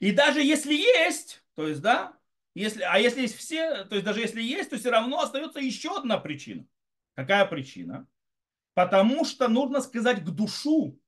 [0.00, 2.16] И даже если есть, то есть, да,
[2.54, 5.96] если, а если есть все, то есть даже если есть, то все равно остается еще
[5.96, 6.66] одна причина.
[7.14, 8.06] Какая причина?
[8.74, 10.98] Потому что нужно сказать к душу.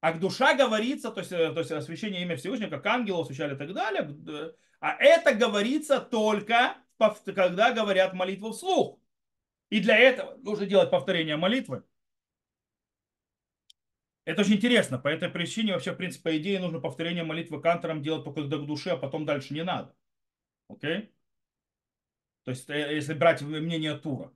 [0.00, 3.54] А к душа говорится, то есть, э, то есть освящение имя Всевышнего, как ангелов освящали
[3.54, 4.54] и так далее.
[4.80, 6.76] А это говорится только,
[7.34, 9.00] когда говорят молитву вслух.
[9.70, 11.82] И для этого нужно делать повторение молитвы.
[14.24, 14.98] Это очень интересно.
[14.98, 18.58] По этой причине вообще, в принципе, по идее, нужно повторение молитвы кантором делать только до
[18.58, 19.96] души, а потом дальше не надо.
[20.68, 21.12] Окей?
[22.44, 24.32] То есть, э, если брать мнение Тура.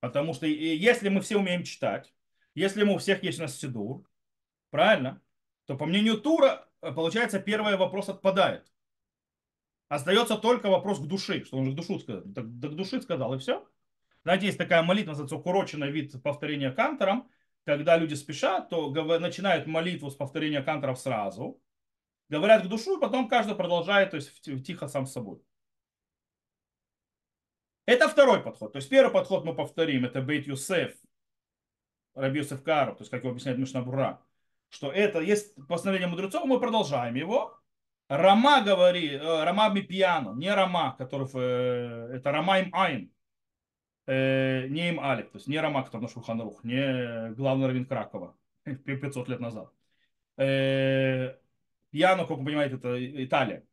[0.00, 2.14] Потому что если мы все умеем читать,
[2.54, 4.08] если мы у всех есть на Сидур,
[4.70, 5.22] правильно,
[5.66, 8.70] то по мнению Тура, э, получается, первый вопрос отпадает.
[9.88, 12.22] Остается только вопрос к душе, что он же к душу сказал.
[12.34, 13.66] Так, к душе сказал, и все.
[14.22, 17.30] Знаете, есть такая молитва, называется укороченный вид повторения кантором.
[17.64, 21.60] Когда люди спешат, то начинают молитву с повторения канторов сразу,
[22.28, 25.42] говорят к душу, и потом каждый продолжает, то есть тихо сам с собой.
[27.84, 28.72] Это второй подход.
[28.72, 30.94] То есть первый подход мы повторим, это Бейт Юсеф,
[32.14, 34.22] Раби Юсеф Кару, то есть как его объясняет Мишнабура,
[34.70, 37.58] что это есть постановление мудрецов, мы продолжаем его.
[38.08, 43.12] Рама говорит, э, Рама Мипьяну, не Рама, который, э, это Рама им Айн,
[44.06, 48.34] э, не им Алик, то есть не Рама, который на Шуханрух, не главный раввин Кракова
[48.64, 49.70] 500 лет назад.
[51.90, 53.64] Пьяно, как вы понимаете, это Италия.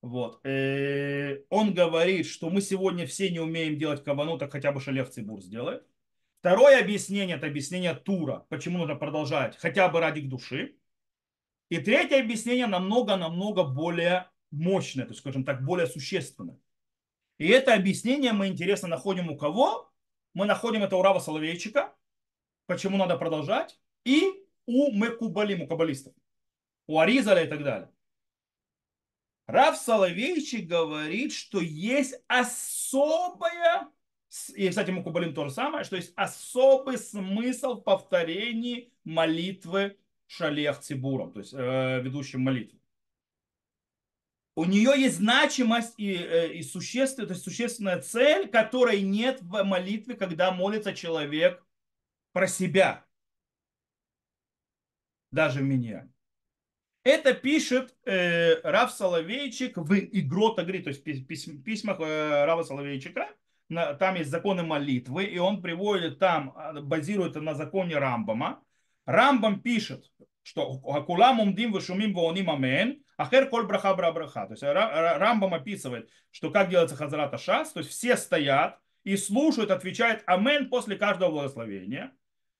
[0.00, 0.40] Вот.
[0.44, 5.40] Он говорит, что мы сегодня все не умеем делать кавану, так хотя бы Шалев Цибур
[5.42, 5.84] сделает.
[6.40, 10.76] Второе объяснение, это объяснение Тура, почему нужно продолжать, хотя бы ради души.
[11.68, 16.58] И третье объяснение намного-намного более мощное, то есть, скажем так, более существенное.
[17.38, 19.92] И это объяснение мы, интересно, находим у кого?
[20.32, 21.94] Мы находим это у Рава Соловейчика,
[22.66, 24.22] почему надо продолжать, и
[24.66, 26.14] у Мекубалим, у каббалистов,
[26.86, 27.90] у Аризаля и так далее.
[29.46, 33.88] Рав Соловейчик говорит, что есть особая,
[34.54, 41.32] и, кстати, Мукубалим то же самое, что есть особый смысл в повторении молитвы шалех цибуром,
[41.32, 42.78] то есть э, ведущим молитву.
[44.54, 49.62] У нее есть значимость и, э, и существенная, то есть существенная цель, которой нет в
[49.62, 51.64] молитве, когда молится человек
[52.32, 53.06] про себя.
[55.30, 56.10] Даже меня.
[57.04, 63.28] Это пишет э, Рав Соловейчик в Игрота говорит, то есть в письмах э, Рава Соловейчика.
[63.68, 68.62] Там есть законы молитвы, и он приводит там, а, базирует на законе Рамбама.
[69.04, 70.10] Рамбам пишет,
[70.42, 74.46] что Акулам умдим вышумим вооним амен, ахер коль браха бра браха.
[74.46, 79.70] То есть Рамбам описывает, что как делается хазрата шас, то есть все стоят и слушают,
[79.70, 82.12] отвечают амен после каждого благословения.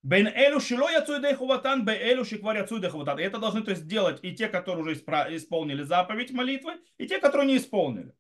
[0.03, 3.19] Бен элю шило яцуидей хуватан, бе элю шиквар яцуидей хуватан.
[3.19, 7.49] Это должны то есть делать и те, которые уже исполнили заповедь молитвы, и те, которые
[7.49, 8.13] не исполнили.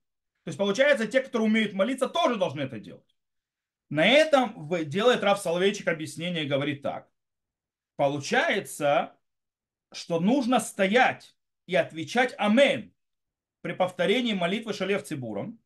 [0.48, 3.14] То есть получается, те, которые умеют молиться, тоже должны это делать.
[3.90, 7.06] На этом делает Рав Соловейчик объяснение и говорит так.
[7.96, 9.14] Получается,
[9.92, 12.94] что нужно стоять и отвечать «Амен»
[13.60, 15.60] при повторении молитвы Шалев Цибуром.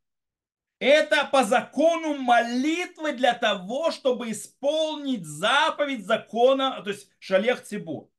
[0.81, 8.11] Это по закону молитвы для того, чтобы исполнить заповедь закона, то есть Шалех Цибур.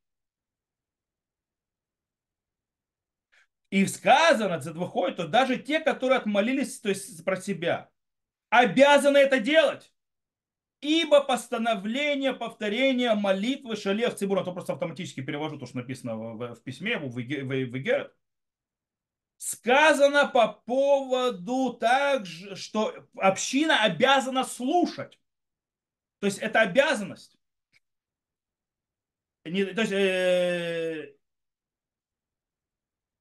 [3.73, 7.89] И сказано, это выходит, то даже те, которые отмолились то есть про себя,
[8.51, 9.91] обязаны это делать.
[10.79, 16.61] Ибо постановление повторения молитвы шалех цибура, то просто автоматически перевожу то, что написано в, в
[16.61, 18.15] письме, в, в, в Игерет,
[19.37, 25.19] сказано по поводу также, что община обязана слушать.
[26.19, 27.39] То есть это обязанность.
[29.45, 31.15] Не, то, есть, э,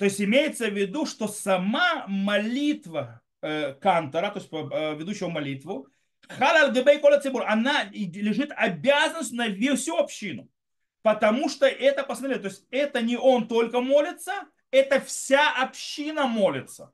[0.03, 5.87] то есть имеется в виду, что сама молитва э, кантора, то есть э, ведущего молитву,
[6.29, 9.45] халал гебей кола цибур, она лежит обязанность на
[9.77, 10.49] всю общину.
[11.03, 14.33] Потому что это, посмотрите, то есть это не он только молится,
[14.73, 16.93] это вся община молится.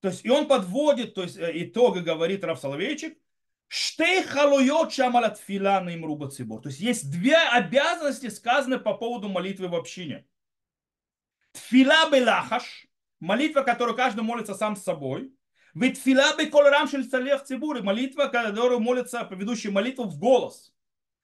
[0.00, 3.16] То есть, и он подводит, то есть, э, итога говорит Рав Соловейчик,
[3.68, 6.60] Штей халуйот шамалат фила на имруба цибор.
[6.60, 10.26] То есть есть две обязанности, сказанные по поводу молитвы в общине.
[11.52, 12.86] Тфила белахаш,
[13.20, 15.32] молитва, которую каждый молится сам с собой.
[15.74, 20.72] Ведь фила беколорам шель цалех цибур, молитва, которую молится ведущий молитву в голос.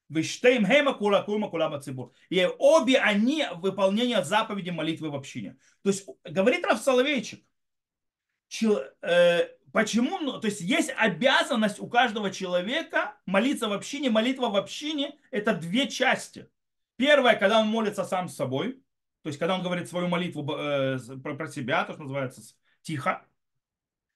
[0.09, 2.13] Виштейм хема кула кума кулама цибур.
[2.31, 5.59] И обе они выполнение заповеди молитвы в общине.
[5.83, 7.45] То есть говорит Рав Соловейчик,
[9.03, 14.09] э, почему, то есть есть обязанность у каждого человека молиться в общине.
[14.09, 16.49] Молитва в общине это две части.
[16.97, 18.83] Первая, когда он молится сам с собой,
[19.23, 22.43] то есть когда он говорит свою молитву э, про, про себя, то, что называется
[22.83, 23.25] тихо.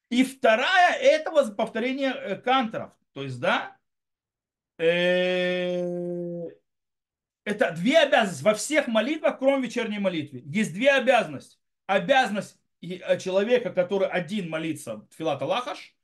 [0.09, 2.91] И вторая, это повторение э, канторов.
[3.13, 3.77] То есть, да,
[4.77, 6.49] Э,
[7.45, 10.43] это две обязанности во всех молитвах, кроме вечерней молитвы.
[10.45, 11.57] Есть две обязанности.
[11.85, 15.95] Обязанность э, человека, который один молится, Филата Лахаш,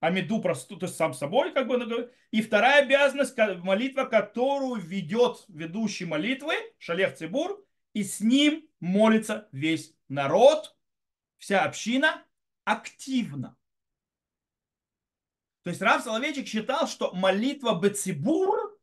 [0.00, 6.06] Амиду простую, то есть сам собой, как бы, и вторая обязанность, молитва, которую ведет ведущий
[6.06, 10.76] молитвы, Шалех Цибур, и с ним молится весь народ,
[11.38, 12.24] вся община
[12.64, 13.56] активно.
[15.62, 18.80] То есть Рав Соловейчик считал, что молитва Бецибур,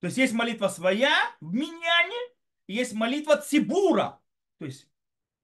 [0.00, 2.18] то есть есть молитва своя в миньяне,
[2.66, 4.20] и есть молитва Цибура.
[4.58, 4.88] То есть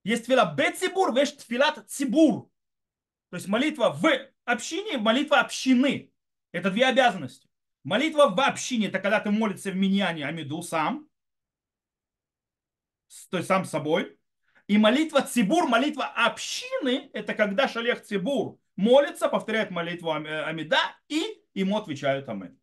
[0.04, 2.50] есть тфила Бецибур, есть тфилат Цибур.
[3.30, 4.08] То есть молитва в
[4.44, 6.12] общине, молитва общины.
[6.52, 7.48] Это две обязанности.
[7.84, 11.07] Молитва в общине, это когда ты молишься в миньяне Амиду сам,
[13.30, 14.18] то есть сам собой.
[14.66, 21.78] И молитва Цибур, молитва общины, это когда Шалех Цибур молится, повторяет молитву Амида, и ему
[21.78, 22.58] отвечают Амин.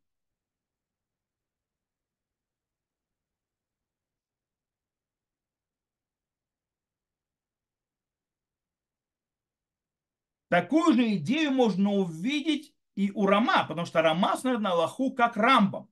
[10.50, 15.36] Такую же идею можно увидеть и у Рама, потому что Рама смотрит на Аллаху как
[15.36, 15.90] Рамбам.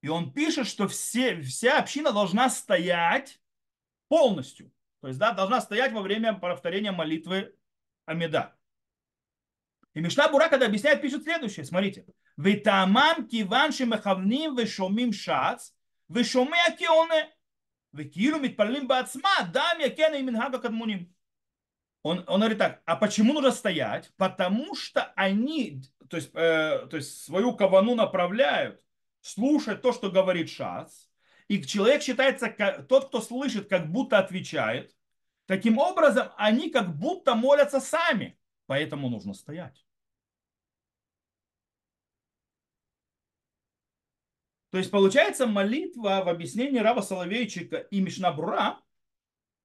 [0.00, 3.40] И он пишет, что все, вся община должна стоять
[4.08, 4.72] полностью.
[5.00, 7.54] То есть, да, должна стоять во время повторения молитвы
[8.04, 8.54] Амида.
[9.94, 11.64] И Мишна Бура, когда объясняет, пишет следующее.
[11.64, 12.06] Смотрите.
[12.36, 15.72] Витамам киванши мехавним вешомим шац,
[16.08, 17.34] вешоме акионе,
[17.92, 21.12] векилу митпалим бацма, дам якене и минхага кадмуним.
[22.02, 24.12] Он, он говорит так, а почему нужно стоять?
[24.16, 28.80] Потому что они, то есть, э, то есть свою кавану направляют
[29.20, 31.07] слушать то, что говорит шац,
[31.48, 32.48] и человек считается,
[32.88, 34.94] тот, кто слышит, как будто отвечает.
[35.46, 39.84] Таким образом, они как будто молятся сами, поэтому нужно стоять.
[44.70, 48.82] То есть получается молитва в объяснении Раба Соловейчика и Мишнабура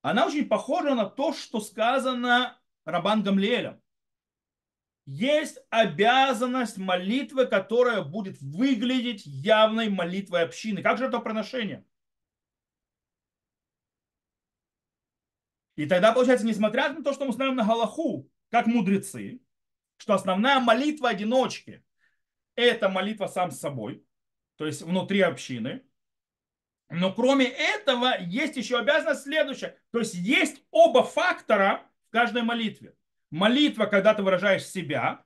[0.01, 3.82] она очень похожа на то, что сказано Рабан Гамлиэлем.
[5.05, 10.81] Есть обязанность молитвы, которая будет выглядеть явной молитвой общины.
[10.81, 11.85] Как же это приношение?
[15.75, 19.41] И тогда, получается, несмотря на то, что мы смотрим на Галаху, как мудрецы,
[19.97, 21.83] что основная молитва одиночки–
[22.55, 24.05] это молитва сам с собой,
[24.55, 25.83] то есть внутри общины,
[26.89, 29.79] но кроме этого есть еще обязанность следующая.
[29.91, 32.95] То есть есть оба фактора в каждой молитве.
[33.33, 35.25] Молитва, когда ты выражаешь себя,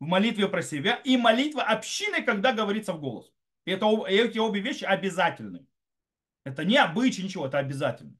[0.00, 3.32] в молитве про себя, и молитва общины, когда говорится в голос.
[3.64, 5.64] И это, эти обе вещи обязательны.
[6.42, 8.16] Это не обычай, ничего, это обязательно.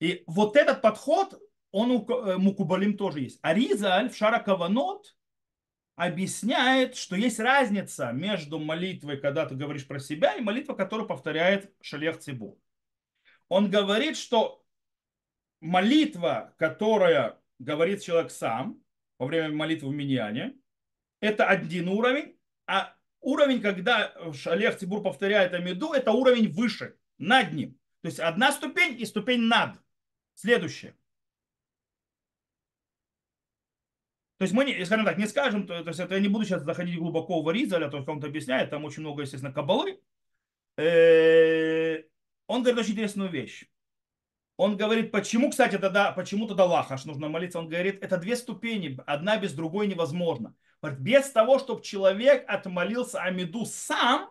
[0.00, 3.38] И вот этот подход, он у э, Мукубалим тоже есть.
[3.40, 5.16] Аризаль в Шаракаванот
[5.94, 11.72] объясняет, что есть разница между молитвой, когда ты говоришь про себя, и молитва, которую повторяет
[11.80, 12.60] Шалех Цибу.
[13.48, 14.60] Он говорит, что
[15.60, 18.82] молитва, которая говорит человек сам
[19.18, 20.56] во время молитвы в Миньяне,
[21.20, 27.78] это один уровень, а уровень, когда Шалех Цибур повторяет Амиду, это уровень выше, над ним.
[28.00, 29.76] То есть одна ступень и ступень над.
[30.34, 30.96] Следующее.
[34.38, 36.46] То есть мы, не, скажем так, не скажем, то, то есть это я не буду
[36.46, 40.00] сейчас заходить глубоко в Аризаля, то есть он объясняет, там очень много, естественно, кабалы.
[40.78, 42.04] Э,
[42.46, 43.66] он говорит очень интересную вещь.
[44.60, 47.58] Он говорит, почему, кстати, тогда, почему тогда лахаш нужно молиться?
[47.58, 50.54] Он говорит, это две ступени, одна без другой невозможно.
[50.82, 54.28] Без того, чтобы человек отмолился Амиду сам,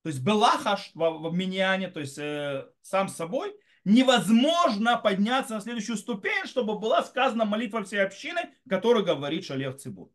[0.00, 3.54] то есть был лахаш в, в миньяне, то есть э, сам собой,
[3.84, 10.10] невозможно подняться на следующую ступень, чтобы была сказана молитва всей общины, которую говорит Шалех Цибур.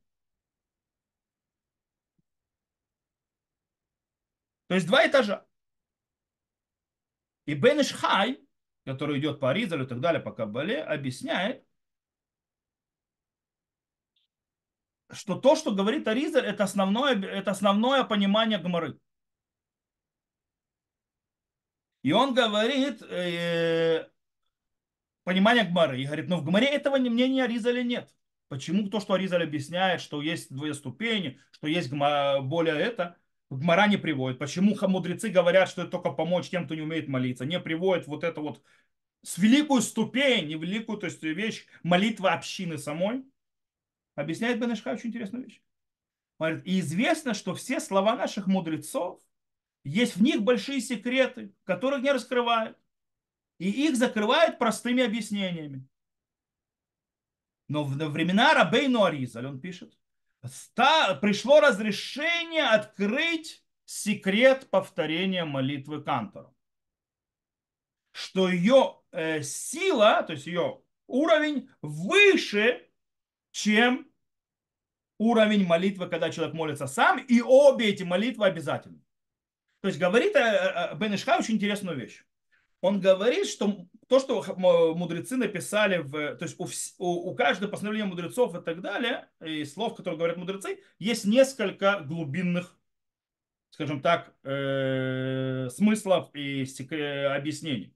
[4.65, 5.45] То есть два этажа.
[7.45, 8.46] И Бен Ишхай,
[8.87, 11.61] который идет по Аризалю и так далее, по Кабале, объясняет,
[15.11, 18.97] что то, что говорит Аризаль, это основное, это основное понимание Гмары.
[22.01, 24.09] И он говорит, э,
[25.25, 28.09] понимание Гмары, и говорит, но в Гмаре этого мнения Аризаля нет.
[28.47, 33.17] Почему то, что Аризаль объясняет, что есть две ступени, что есть более это,
[33.49, 34.39] Гмара не приводит.
[34.39, 38.23] Почему мудрецы говорят, что это только помочь тем, кто не умеет молиться, не приводит вот
[38.23, 38.61] это вот
[39.23, 43.25] с великую ступень, великую, то есть вещь, молитва общины самой.
[44.15, 45.61] Объясняет Бенешха очень интересную вещь.
[46.39, 49.21] Говорит, и известно, что все слова наших мудрецов,
[49.83, 52.77] есть в них большие секреты, которых не раскрывают.
[53.57, 55.87] И их закрывают простыми объяснениями.
[57.67, 59.97] Но в времена Рабейну Аризаль, он пишет,
[61.21, 66.53] пришло разрешение открыть секрет повторения молитвы Кантора.
[68.11, 72.87] Что ее э, сила, то есть ее уровень выше,
[73.51, 74.07] чем
[75.17, 79.01] уровень молитвы, когда человек молится сам, и обе эти молитвы обязательны.
[79.81, 82.23] То есть говорит э, э, Бен Ишхай очень интересную вещь.
[82.81, 88.07] Он говорит, что то, что мудрецы написали, в, то есть у, у, у каждого постановления
[88.07, 92.75] мудрецов и так далее, и слов, которые говорят мудрецы, есть несколько глубинных,
[93.69, 97.93] скажем так, э, смыслов и объяснений.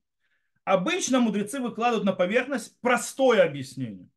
[0.64, 4.07] Обычно мудрецы выкладывают на поверхность простое объяснение.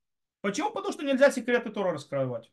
[0.40, 0.70] Почему?
[0.70, 2.50] Потому что нельзя секреты Тора раскрывать.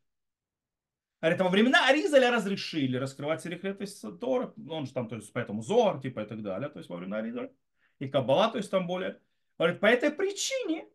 [1.20, 3.86] Говорит, во времена Аризаля разрешили раскрывать секреты
[4.20, 4.54] Тора.
[4.70, 6.70] Он же там, то есть, поэтому Зор, типа и так далее.
[6.70, 7.52] То есть, во времена Аризаля.
[8.00, 9.20] И Каббала, то есть, там более.
[9.62, 10.88] По этой причине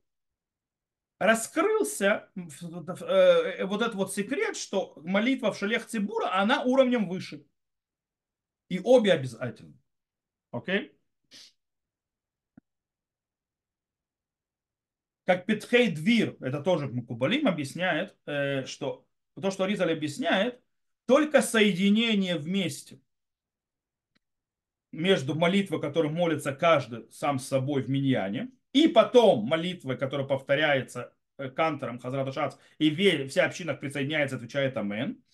[1.20, 7.46] раскрылся э, вот этот вот секрет, что молитва в шалех Цибура, она уровнем выше.
[8.68, 9.78] И обе обязательно.
[10.50, 10.98] Окей?
[15.24, 19.06] Как Петхей Двир, это тоже Мукубалим объясняет, э, что
[19.40, 20.60] то, что Ризаль объясняет,
[21.06, 23.00] только соединение вместе
[24.96, 31.16] между молитвой, которой молится каждый сам с собой в миньяне, и потом молитвой, которая повторяется
[31.38, 32.90] э, кантором Хазрат Шац, и
[33.26, 35.24] вся община присоединяется, отвечает Амен.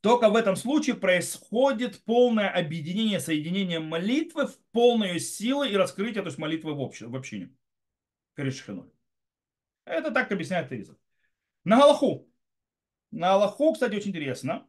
[0.00, 6.28] Только в этом случае происходит полное объединение, соединение молитвы в полную силу и раскрытие, то
[6.28, 7.00] есть молитвы в, общ...
[7.00, 7.50] в общине.
[9.84, 10.96] Это так объясняет Тереза.
[11.64, 12.30] На Галаху.
[13.10, 14.68] На Аллаху, кстати, очень интересно.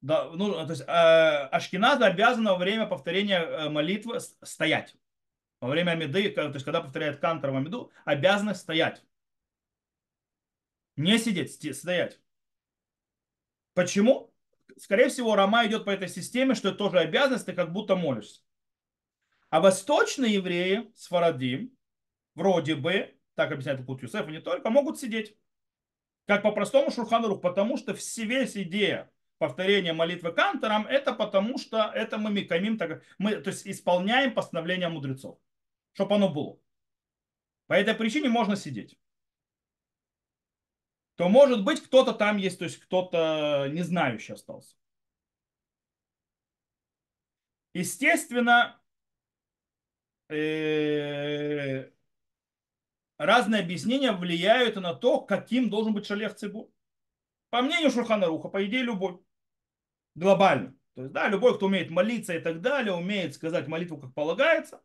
[0.00, 4.96] Да, ну, то есть, э, Ашкиназа обязана во время повторения э, молитвы стоять.
[5.60, 9.04] Во время Амиды, то есть, когда повторяет Кантор в Амиду, обязаны стоять.
[10.96, 12.18] Не сидеть, стоять.
[13.74, 14.32] Почему?
[14.76, 18.40] Скорее всего, Рома идет по этой системе, что это тоже обязанность, ты как будто молишься.
[19.50, 21.76] А восточные евреи, с Фарадим,
[22.34, 25.36] вроде бы, так объясняет Кут Юсеф, и не только, могут сидеть.
[26.26, 31.90] Как по простому Шурханарух, потому что все весь идея повторения молитвы кантором, это потому что
[31.94, 35.38] это мы микамим, так, мы то есть исполняем постановление мудрецов,
[36.00, 36.58] чтобы оно было.
[37.66, 38.98] По этой причине можно сидеть.
[41.16, 44.76] То может быть кто-то там есть, то есть кто-то не знающий остался.
[47.74, 48.80] Естественно,
[50.30, 51.90] э,
[53.18, 56.72] разные объяснения влияют на то, каким должен быть шалех цибур.
[57.50, 59.22] По мнению Шурхана Руха, по идее, любой.
[60.14, 60.74] Глобально.
[60.94, 64.82] То есть, да, любой, кто умеет молиться и так далее, умеет сказать молитву, как полагается.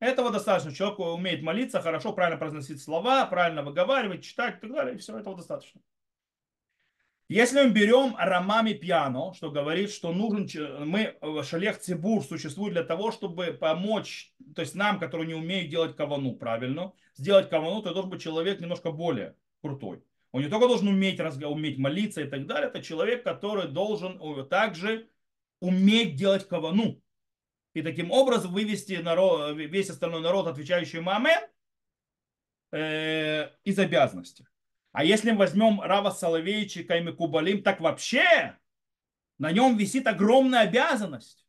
[0.00, 0.72] Этого достаточно.
[0.72, 4.94] Человек умеет молиться, хорошо, правильно произносить слова, правильно выговаривать, читать и так далее.
[4.94, 5.80] И все, этого достаточно.
[7.28, 10.48] Если мы берем Рамами Пьяно, что говорит, что нужен
[10.88, 15.68] мы, э, Шалех Цибур существует для того, чтобы помочь, то есть нам, которые не умеют
[15.68, 20.02] делать кавану правильно, сделать кавану, то должен быть человек немножко более крутой.
[20.32, 24.18] Он не только должен уметь, уметь молиться и так далее, это человек, который должен
[24.48, 25.10] также
[25.60, 27.02] уметь делать кавану.
[27.74, 31.48] И таким образом вывести народ, весь остальной народ, отвечающий Маме,
[32.72, 34.46] э, из обязанности.
[34.92, 38.56] А если мы возьмем Рава Соловейча и Кубалим, так вообще
[39.38, 41.46] на нем висит огромная обязанность.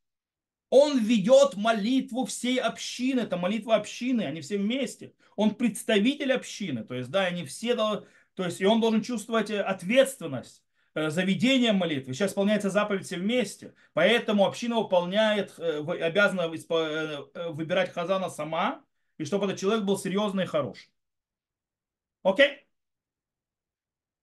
[0.69, 3.21] Он ведет молитву всей общины.
[3.21, 5.13] Это молитва общины, они все вместе.
[5.35, 6.83] Он представитель общины.
[6.83, 8.05] То есть, да, они все, то
[8.37, 10.63] есть, и он должен чувствовать э, ответственность
[10.93, 12.13] э, за ведение молитвы.
[12.13, 13.73] Сейчас исполняется заповедь все вместе.
[13.93, 18.83] Поэтому община выполняет, э, обязана выбирать хазана сама,
[19.17, 20.89] и чтобы этот человек был серьезный и хороший.
[22.23, 22.65] Окей?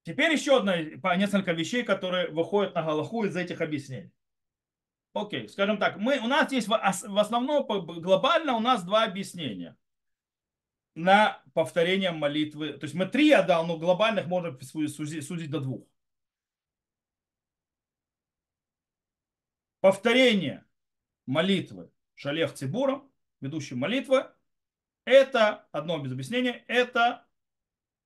[0.04, 0.76] Теперь еще одна,
[1.16, 4.12] несколько вещей, которые выходят на Галаху из этих объяснений.
[5.14, 9.76] Окей, скажем так, мы, у нас есть в основном глобально у нас два объяснения
[10.94, 12.74] на повторение молитвы.
[12.74, 15.86] То есть мы три отдал, но глобальных можно судить, судить до двух.
[19.87, 20.64] Повторение
[21.26, 23.09] молитвы Шалех Цибуром,
[23.41, 24.26] ведущий молитвы,
[25.05, 27.26] это одно без объяснения, это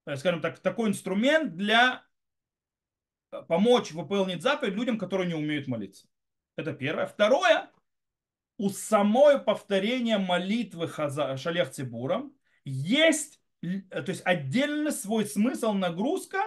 [0.07, 2.05] Э, скажем так, такой инструмент для
[3.33, 6.07] э, помочь выполнить заповедь людям, которые не умеют молиться.
[6.57, 7.07] Это первое.
[7.07, 7.71] Второе,
[8.57, 12.25] у самой повторения молитвы Шалех Цибура
[12.65, 16.43] есть э, то есть отдельный свой смысл, нагрузка,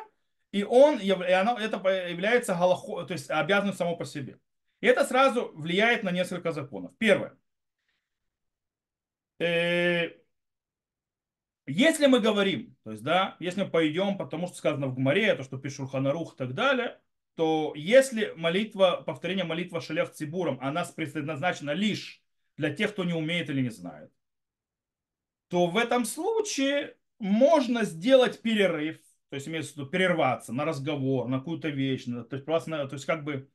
[0.52, 1.78] и он, и оно, это
[2.08, 4.40] является галахо, то есть обязанность само по себе.
[4.84, 6.92] И это сразу влияет на несколько законов.
[6.98, 7.38] Первое.
[11.66, 15.44] Если мы говорим, то есть, да, если мы пойдем, потому что сказано в Гумаре, то,
[15.44, 17.00] что пишет Шурханарух и так далее,
[17.36, 22.22] то если молитва, повторение молитвы Шалех Цибуром, она предназначена лишь
[22.58, 24.12] для тех, кто не умеет или не знает,
[25.48, 29.00] то в этом случае можно сделать перерыв
[29.34, 33.06] то есть имеется в виду прерваться на разговор, на какую-то вещь, то, есть, то есть
[33.08, 33.50] как бы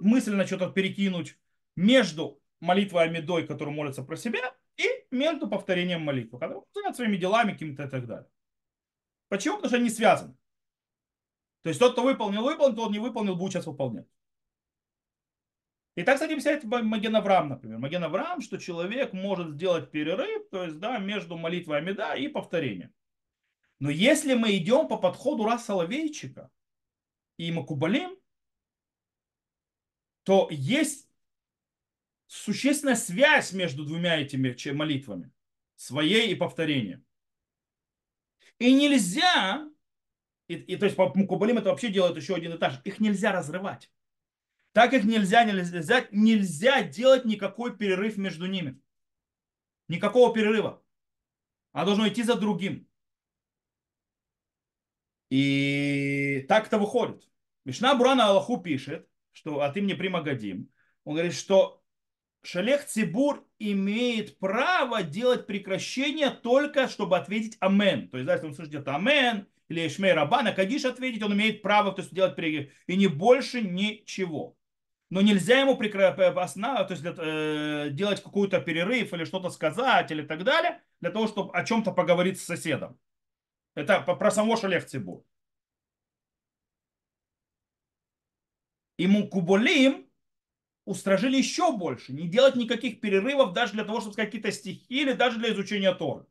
[0.00, 1.38] мысленно что-то перекинуть
[1.76, 7.16] между молитвой Амидой, которую молится про себя, и между повторением молитвы, когда он занят своими
[7.16, 8.30] делами какими-то и так далее.
[9.28, 9.56] Почему?
[9.56, 10.34] Потому что они связаны.
[11.62, 14.06] То есть тот, кто выполнил, выполнил, тот не выполнил, будет сейчас выполнять.
[15.96, 17.78] И так, кстати, взять Маген Авраам, например.
[17.78, 22.94] Маген Авраам, что человек может сделать перерыв, то есть, да, между молитвой Амида и повторением.
[23.80, 25.58] Но если мы идем по подходу Ра
[27.36, 28.16] и Макубалим,
[30.24, 31.08] то есть
[32.26, 35.32] существенная связь между двумя этими молитвами,
[35.76, 37.04] своей и повторением.
[38.58, 39.68] И нельзя,
[40.46, 43.90] и, и то есть Мукубалим это вообще делает еще один этаж, их нельзя разрывать.
[44.72, 48.80] Так как нельзя, нельзя, нельзя делать никакой перерыв между ними.
[49.88, 50.80] Никакого перерыва.
[51.72, 52.86] А должно идти за другим.
[55.30, 57.28] И так это выходит.
[57.64, 60.68] Мишна Бурана Аллаху пишет, что от имени Прима Гадим,
[61.04, 61.82] он говорит, что
[62.42, 68.08] Шалех Цибур имеет право делать прекращение только, чтобы ответить Амен.
[68.08, 71.92] То есть, если он слышит это Амен или Ишмей Рабана, Кадиш ответить, он имеет право
[71.92, 72.72] то есть, делать прекращение.
[72.86, 74.56] И не больше ничего
[75.10, 75.76] но нельзя ему
[76.42, 81.26] основа, то есть э, делать какой-то перерыв или что-то сказать или так далее, для того,
[81.26, 82.96] чтобы о чем-то поговорить с соседом.
[83.74, 85.24] Это про самого Шалех Цибур.
[89.00, 90.06] Ему Куболим
[90.84, 92.12] устражили еще больше.
[92.12, 95.94] Не делать никаких перерывов даже для того, чтобы сказать какие-то стихи или даже для изучения
[95.94, 96.26] Торы.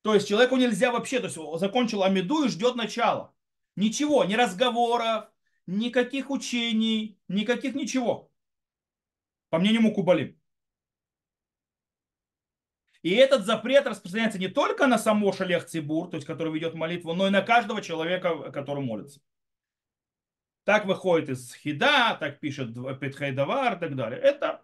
[0.00, 3.34] То есть человеку нельзя вообще, то есть закончил Амиду и ждет начала.
[3.76, 5.28] Ничего, ни разговоров,
[5.66, 8.30] никаких учений, никаких ничего.
[9.50, 10.40] По мнению Мукубалим.
[13.02, 17.12] И этот запрет распространяется не только на само Шалех Цибур, то есть который ведет молитву,
[17.12, 19.20] но и на каждого человека, который молится.
[20.64, 24.18] Так выходит из Хида, так пишет Петхайдавар и так далее.
[24.18, 24.62] Это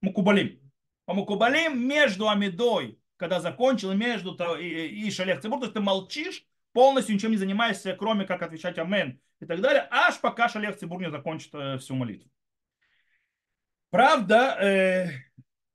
[0.00, 0.58] Мукубалим.
[1.04, 6.46] По Мукубалим между Амидой, когда закончил, между и, и Шалех Цибур, то есть ты молчишь,
[6.72, 11.00] полностью ничем не занимаешься, кроме как отвечать Амен и так далее, аж пока Шалех Цибур
[11.00, 12.30] не закончит э, всю молитву.
[13.90, 15.10] Правда, э,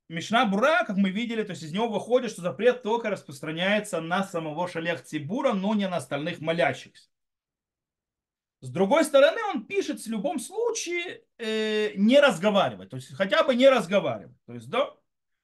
[0.08, 4.24] Мишна Бура, как мы видели, то есть из него выходит, что запрет только распространяется на
[4.24, 7.08] самого Шалех Цибура, но не на остальных молящихся.
[8.60, 13.54] С другой стороны, он пишет в любом случае э, не разговаривать, то есть хотя бы
[13.54, 14.36] не разговаривать.
[14.46, 14.94] То есть, да,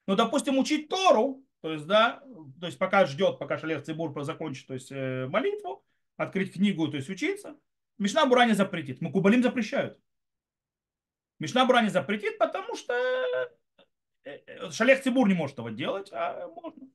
[0.05, 2.21] ну, допустим, учить Тору, то есть, да,
[2.59, 5.85] то есть пока ждет, пока Шалех Цибур закончит то есть, э, молитву,
[6.17, 7.57] открыть книгу, то есть учиться,
[7.97, 9.01] Мишна Бура не запретит.
[9.01, 9.97] Макубалим запрещают.
[11.39, 12.93] Мишна Бура не запретит, потому что
[14.25, 16.89] э, э, Шалех Цибур не может этого делать, а можно.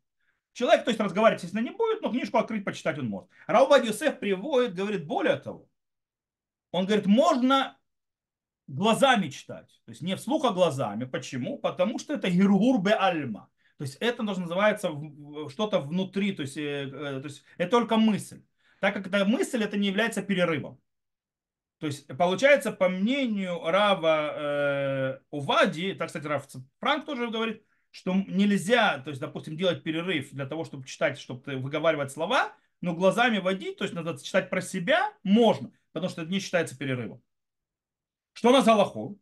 [0.52, 3.30] Человек, то есть разговаривать, естественно, не будет, но книжку открыть, почитать он может.
[3.46, 5.69] Раубад Юсеф приводит, говорит, более того,
[6.72, 7.76] он говорит, можно
[8.66, 9.68] глазами читать.
[9.84, 11.04] То есть не вслух, а глазами.
[11.04, 11.58] Почему?
[11.58, 13.48] Потому что это гиргур бе альма.
[13.78, 14.90] То есть это должно называться
[15.48, 18.42] что-то внутри, то есть, э, э, то есть это только мысль.
[18.80, 20.78] Так как эта мысль, это не является перерывом.
[21.78, 26.46] То есть получается, по мнению Рава э, Увади, так, кстати, Рав
[26.78, 31.56] Франк тоже говорит, что нельзя, то есть, допустим, делать перерыв для того, чтобы читать, чтобы
[31.56, 32.52] выговаривать слова,
[32.82, 36.76] но глазами водить, то есть надо читать про себя, можно, потому что это не считается
[36.76, 37.22] перерывом.
[38.32, 39.18] Что на Залаху?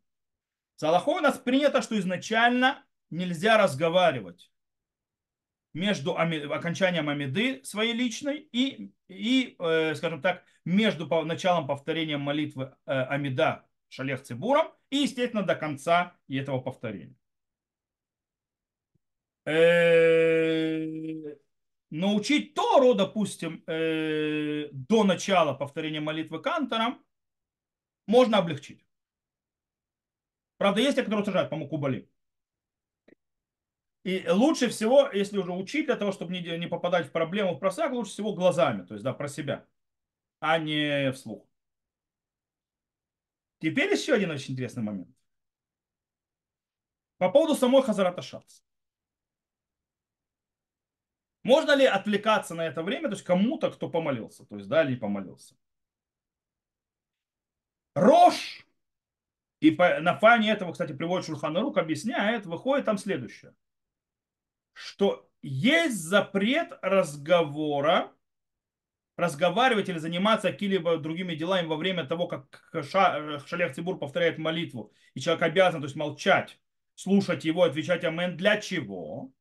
[0.77, 4.51] Залаху у нас принято, что изначально нельзя разговаривать
[5.73, 12.93] между окончанием Амиды своей личной и, и э, скажем так, между началом повторения молитвы э,
[12.93, 17.15] Амида Шалех Цибуром и, естественно, до конца этого повторения.
[21.91, 27.05] Э, научить Тору, допустим, до начала повторения молитвы Кантором
[28.07, 28.85] можно облегчить.
[30.57, 32.11] Правда, есть те, которые утверждают по Мукубали.
[34.05, 37.59] И лучше всего, если уже учить для того, чтобы не, не попадать в проблему в
[37.59, 39.67] просак, лучше всего глазами, то есть да, про себя,
[40.41, 41.47] а не вслух.
[43.61, 45.15] Теперь еще один очень интересный момент.
[47.19, 48.61] По поводу самой Хазарата Шац.
[51.49, 54.97] Можно ли отвлекаться на это время, то есть кому-то, кто помолился, то есть да, или
[54.97, 55.57] помолился?
[57.95, 58.67] Рожь,
[59.61, 63.55] и по, на фоне этого, кстати, приводит Шульханарук, объясняет, выходит там следующее–
[64.79, 68.13] что есть запрет разговора,
[69.17, 72.63] разговаривать или заниматься какими-либо другими делами во время того, как
[73.47, 76.61] Шалех Цибур повторяет молитву, и человек обязан, то есть молчать,
[76.95, 78.37] слушать его, отвечать амен.
[78.37, 79.33] Для чего?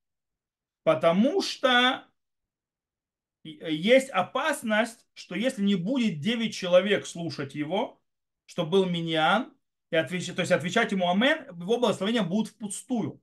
[0.87, 2.05] Потому что
[3.43, 8.01] есть опасность, что если не будет 9 человек слушать его,
[8.45, 9.53] что был миньян,
[9.89, 13.21] и отвечать, то есть отвечать ему амен, его благословения будут впустую.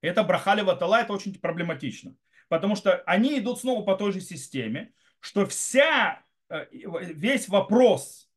[0.00, 2.16] Это брахали ватала, это очень проблематично.
[2.48, 8.30] Потому что они идут снова по той же системе, что вся, э, весь вопрос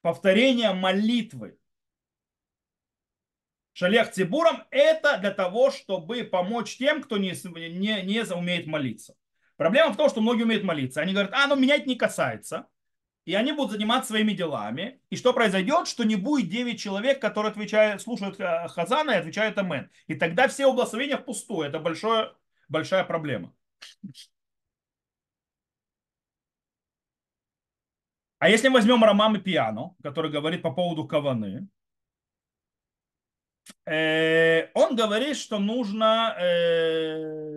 [0.00, 1.56] повторения молитвы
[3.72, 7.32] шалех цибуром это для того, чтобы помочь тем, кто не,
[7.68, 9.14] не, не умеет молиться.
[9.56, 11.00] Проблема в том, что многие умеют молиться.
[11.00, 12.66] Они говорят, а, ну меня это не касается.
[13.24, 15.00] И они будут заниматься своими делами.
[15.10, 15.86] И что произойдет?
[15.86, 19.90] Что не будет 9 человек, которые отвечают, слушают э, Хазана и отвечают Амен.
[20.08, 21.68] И тогда все благословения впустую.
[21.68, 22.32] Это большое,
[22.68, 23.54] большая проблема.
[28.40, 31.68] А если мы возьмем Ромам и Пиано, который говорит по поводу Каваны,
[33.84, 37.52] он говорит, что нужно э,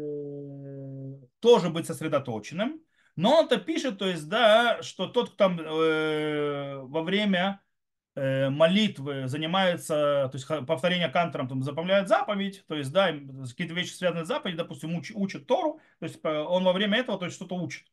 [1.39, 2.81] тоже быть сосредоточенным,
[3.15, 7.61] но он-то пишет, то есть, да, что тот, кто там э, во время
[8.15, 13.93] э, молитвы занимается, то есть повторение кантором там заполняет заповедь, то есть, да, какие-то вещи
[13.93, 17.37] связанные с заповедью, допустим, уч, учит Тору, то есть он во время этого то есть,
[17.37, 17.85] что-то учит.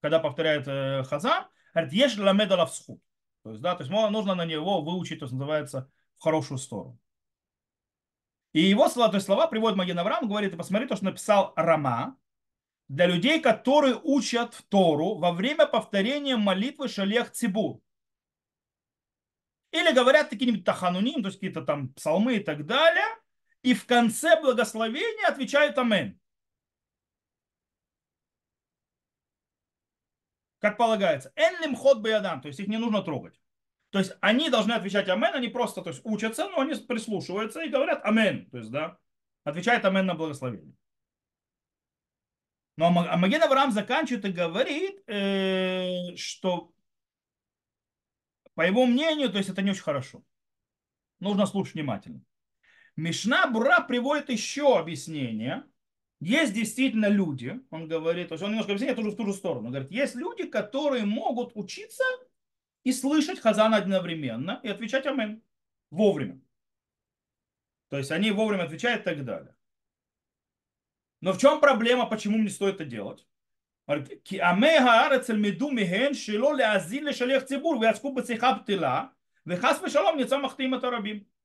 [0.00, 3.00] Когда повторяет э, Хазан, говорит, ешь ламеда всхуд.
[3.44, 6.98] То есть, да, то есть нужно на него выучить, то есть называется, в хорошую сторону.
[8.52, 12.16] И его слова, то есть слова приводит Маген Авраам, говорит, посмотри то, что написал Рама,
[12.88, 17.80] для людей, которые учат Тору во время повторения молитвы Шалех Цибур.
[19.70, 23.06] Или говорят какие-нибудь тахануним, то есть какие-то там псалмы и так далее,
[23.62, 26.20] и в конце благословения отвечают Амен.
[30.58, 31.32] Как полагается.
[31.34, 33.41] Энлим ход баядан, то есть их не нужно трогать.
[33.92, 37.68] То есть они должны отвечать Амен, они просто то есть, учатся, но они прислушиваются и
[37.68, 38.48] говорят Амен.
[38.50, 38.96] То есть, да,
[39.44, 40.74] отвечает Амен на благословение.
[42.78, 46.72] Но Маген Авраам заканчивает и говорит, э, что
[48.54, 50.24] по его мнению, то есть это не очень хорошо.
[51.20, 52.22] Нужно слушать внимательно.
[52.96, 55.64] Мишна Бура приводит еще объяснение.
[56.18, 59.66] Есть действительно люди, он говорит, то есть он немножко объясняет тоже в ту же сторону.
[59.66, 62.04] Он говорит, есть люди, которые могут учиться
[62.83, 65.41] и слышать Хазана одновременно и отвечать Амен
[65.89, 66.39] вовремя.
[67.89, 69.55] То есть они вовремя отвечают и так далее.
[71.21, 73.25] Но в чем проблема, почему мне стоит это делать?
[74.23, 79.05] כי עמי הארץ ילמדו מהן שלא להאזין לשליח ציבור ויעסקו בשיחה בטלה
[79.47, 81.37] וחס ושלום נצא מחטיאים את הרבים.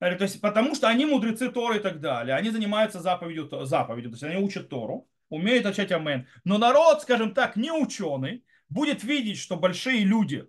[0.00, 4.14] То есть, потому что они мудрецы Торы и так далее, они занимаются заповедью, заповедью, то
[4.14, 6.26] есть они учат Тору, умеют отвечать Амен.
[6.44, 10.47] Но народ, скажем так, не ученый, будет видеть, что большие люди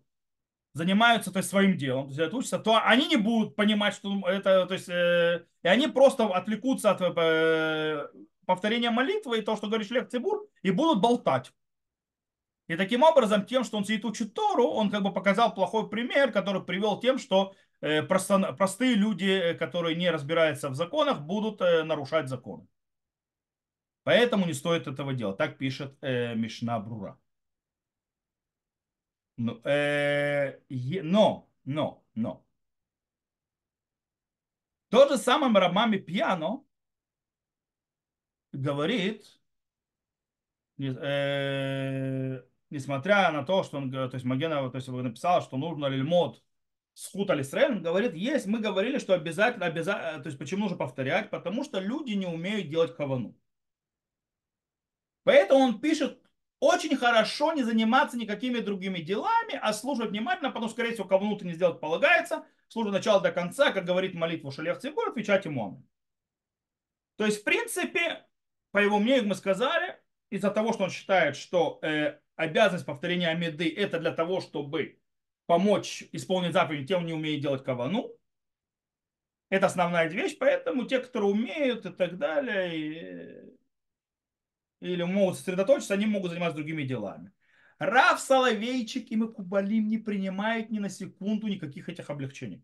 [0.73, 4.67] занимаются то есть, своим делом, то есть учатся, то они не будут понимать, что это,
[4.67, 8.09] то есть, э, и они просто отвлекутся от э,
[8.47, 11.53] повторения молитвы и то, что говорит Шлех Цибур, и будут болтать.
[12.69, 16.31] И таким образом, тем, что он сидит учит Тору, он как бы показал плохой пример,
[16.31, 21.61] который привел тем, что э, просто, простые люди, э, которые не разбираются в законах, будут
[21.63, 22.69] э, нарушать законы.
[24.05, 25.37] Поэтому не стоит этого делать.
[25.37, 27.19] Так пишет э, Мишна Брура.
[29.41, 30.61] Но, э,
[31.03, 32.45] но, но, но.
[34.91, 36.63] То же самое Рамами Пьяно
[38.53, 39.41] говорит,
[40.79, 46.45] э, несмотря на то, что он, то есть Магена то есть, написал, что нужно лильмод
[46.93, 51.65] схут алисрен, говорит, есть, мы говорили, что обязательно, обязательно, то есть почему нужно повторять, потому
[51.65, 53.35] что люди не умеют делать кавану.
[55.23, 56.21] Поэтому он пишет
[56.61, 61.37] очень хорошо не заниматься никакими другими делами, а служить внимательно, потому что, скорее всего, кому
[61.37, 65.67] ты не сделать полагается, служить начала до конца, как говорит молитву Шалех Цибур, отвечать ему
[65.67, 65.89] Амин.
[67.17, 68.27] То есть, в принципе,
[68.71, 69.99] по его мнению, мы сказали,
[70.29, 74.99] из-за того, что он считает, что э, обязанность повторения Амиды это для того, чтобы
[75.47, 78.15] помочь исполнить заповедь тем, не умеет делать кавану.
[79.49, 83.51] Это основная вещь, поэтому те, которые умеют и так далее,
[84.81, 87.33] или могут сосредоточиться, они могут заниматься другими делами.
[87.79, 92.63] Рав Соловейчик и Макубалим не принимают ни на секунду никаких этих облегчений.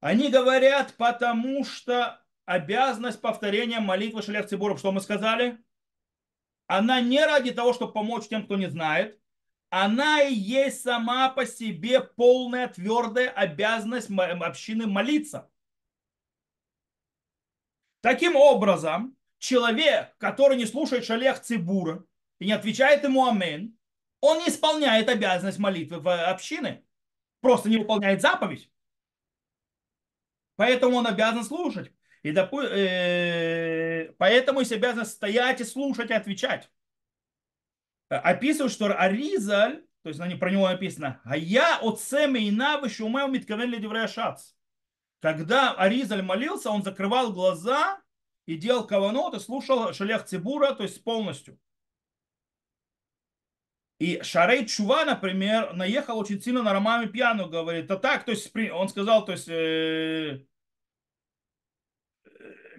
[0.00, 5.58] Они говорят, потому что обязанность повторения молитвы Шалех Цибуров, что мы сказали,
[6.66, 9.20] она не ради того, чтобы помочь тем, кто не знает,
[9.70, 15.50] она и есть сама по себе полная твердая обязанность общины молиться.
[18.00, 22.04] Таким образом, человек, который не слушает шалех цибура
[22.38, 23.76] и не отвечает ему амен,
[24.20, 26.84] он не исполняет обязанность молитвы в общины,
[27.40, 28.70] просто не выполняет заповедь.
[30.56, 31.92] Поэтому он обязан слушать.
[32.22, 32.60] И допу...
[32.62, 34.12] э...
[34.18, 36.68] поэтому есть обязан стоять и слушать и отвечать.
[38.08, 43.28] описывают, что Аризаль, то есть про него написано, а я от семя и навы шумеу
[43.28, 44.52] миткавен ледеврея шац.
[45.20, 48.00] Когда Аризаль молился, он закрывал глаза
[48.48, 51.60] и делал каванот и слушал шалех цибура, то есть полностью.
[53.98, 58.50] И Шарей Чува, например, наехал очень сильно на Ромами Пьяну, говорит, а так, то есть
[58.72, 60.46] он сказал, то есть, э,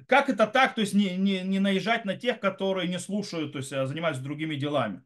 [0.08, 3.60] как это так, то есть не, не, не наезжать на тех, которые не слушают, то
[3.60, 5.04] есть а занимаются другими делами.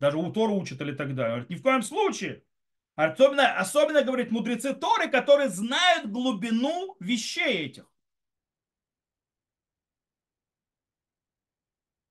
[0.00, 1.36] Даже у Тору учат или так далее.
[1.36, 2.42] Говорит, ни в коем случае.
[2.96, 7.89] Особенно, особенно, говорит, мудрецы Торы, которые знают глубину вещей этих.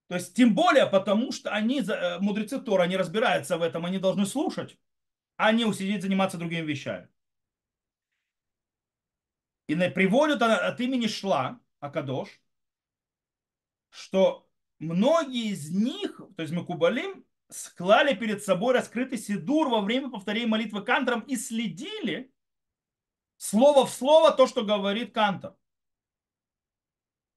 [0.10, 4.00] То есть, тем более, потому что они, э, мудрецы Тора, они разбираются в этом, они
[4.00, 4.76] должны слушать,
[5.38, 7.08] а не усидеть заниматься другими вещами.
[9.68, 12.42] И приводят от имени Шла, Акадош,
[13.92, 14.50] что
[14.80, 20.84] многие из них, то есть Макубалим, склали перед собой раскрытый сидур во время повторения молитвы
[20.84, 22.34] Кантором и следили
[23.38, 25.56] слово в слово то, что говорит Кантор.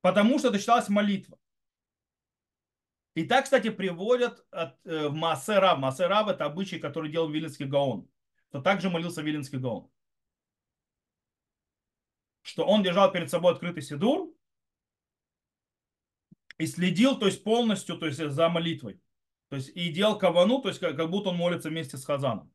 [0.01, 1.39] Потому что это считалась молитва.
[3.14, 5.78] И так, кстати, приводят от, э, в Маасерав.
[5.78, 8.08] Маасерав это обычай, который делал Виленский Гаон.
[8.50, 9.90] То также молился Виленский Гаон.
[12.40, 14.34] Что он держал перед собой открытый сидур
[16.58, 19.00] и следил, то есть полностью, то есть за молитвой.
[19.48, 22.50] То есть и делал кавану, то есть как, как будто он молится вместе с Хазаном.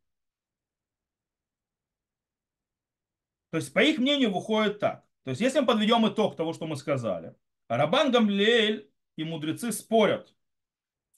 [3.52, 5.06] То есть по их мнению выходит так.
[5.24, 7.36] То есть если мы подведем итог того, что мы сказали,
[7.68, 10.34] Рабан Гамлеэль и мудрецы спорят,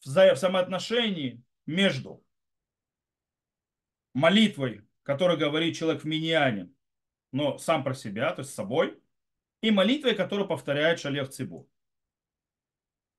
[0.05, 2.23] в самоотношении между
[4.13, 6.71] молитвой, которую говорит человек в миньяне,
[7.31, 9.01] но сам про себя, то есть с собой,
[9.61, 11.67] и молитвой, которую повторяет Шалех Цибур.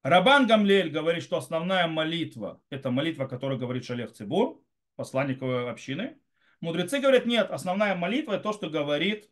[0.03, 4.65] Рабан Гамлель говорит, что основная молитва– это молитва, которую говорит Шалех Цибур,
[4.97, 6.19] посланник общины.
[6.61, 9.31] Мудрецы говорят, нет, основная молитва– это то, что говорит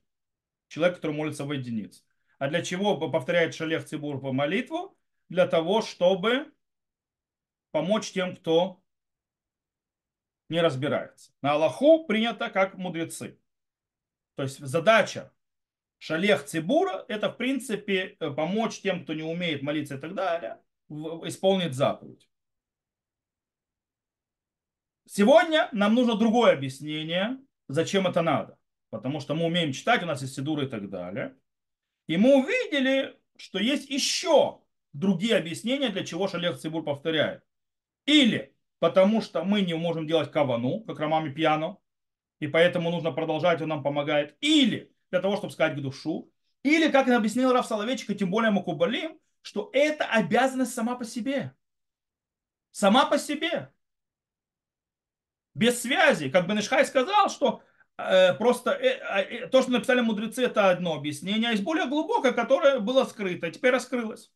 [0.68, 2.04] человек, который молится в единиц.
[2.38, 4.98] А для чего повторяет Шалех Цибур по молитву?
[5.30, 6.52] Для того, чтобы
[7.78, 8.82] помочь тем, кто
[10.48, 11.30] не разбирается.
[11.42, 13.38] На Аллаху принято как мудрецы.
[14.34, 15.32] То есть задача
[15.98, 20.60] шалех цибура– это, в принципе, э, помочь тем, кто не умеет молиться и так далее,
[20.88, 22.28] исполнить заповедь.
[25.06, 28.58] Сегодня нам нужно другое объяснение, зачем это надо.
[28.90, 31.36] Потому что мы умеем читать, у нас есть сидуры и так далее.
[32.08, 34.62] И мы увидели, что есть еще
[34.92, 37.44] другие объяснения, для чего шалех цибур повторяет.
[38.08, 41.76] Или потому что мы не можем делать кавану, как Ромами Пьяно,
[42.40, 44.34] и поэтому нужно продолжать, он нам помогает.
[44.40, 46.32] Или для того, чтобы сказать к душу.
[46.62, 51.54] Или, как объяснил Раф Соловейчик, и тем более Макубалим, что это обязанность сама по себе.
[52.70, 53.72] Сама по себе.
[55.54, 56.30] Без связи.
[56.30, 57.62] Как Бенешхай сказал, что
[57.98, 62.32] э, просто э, э, то, что написали мудрецы, это одно объяснение, а есть более глубокое,
[62.32, 64.32] которое было скрыто, а теперь раскрылось.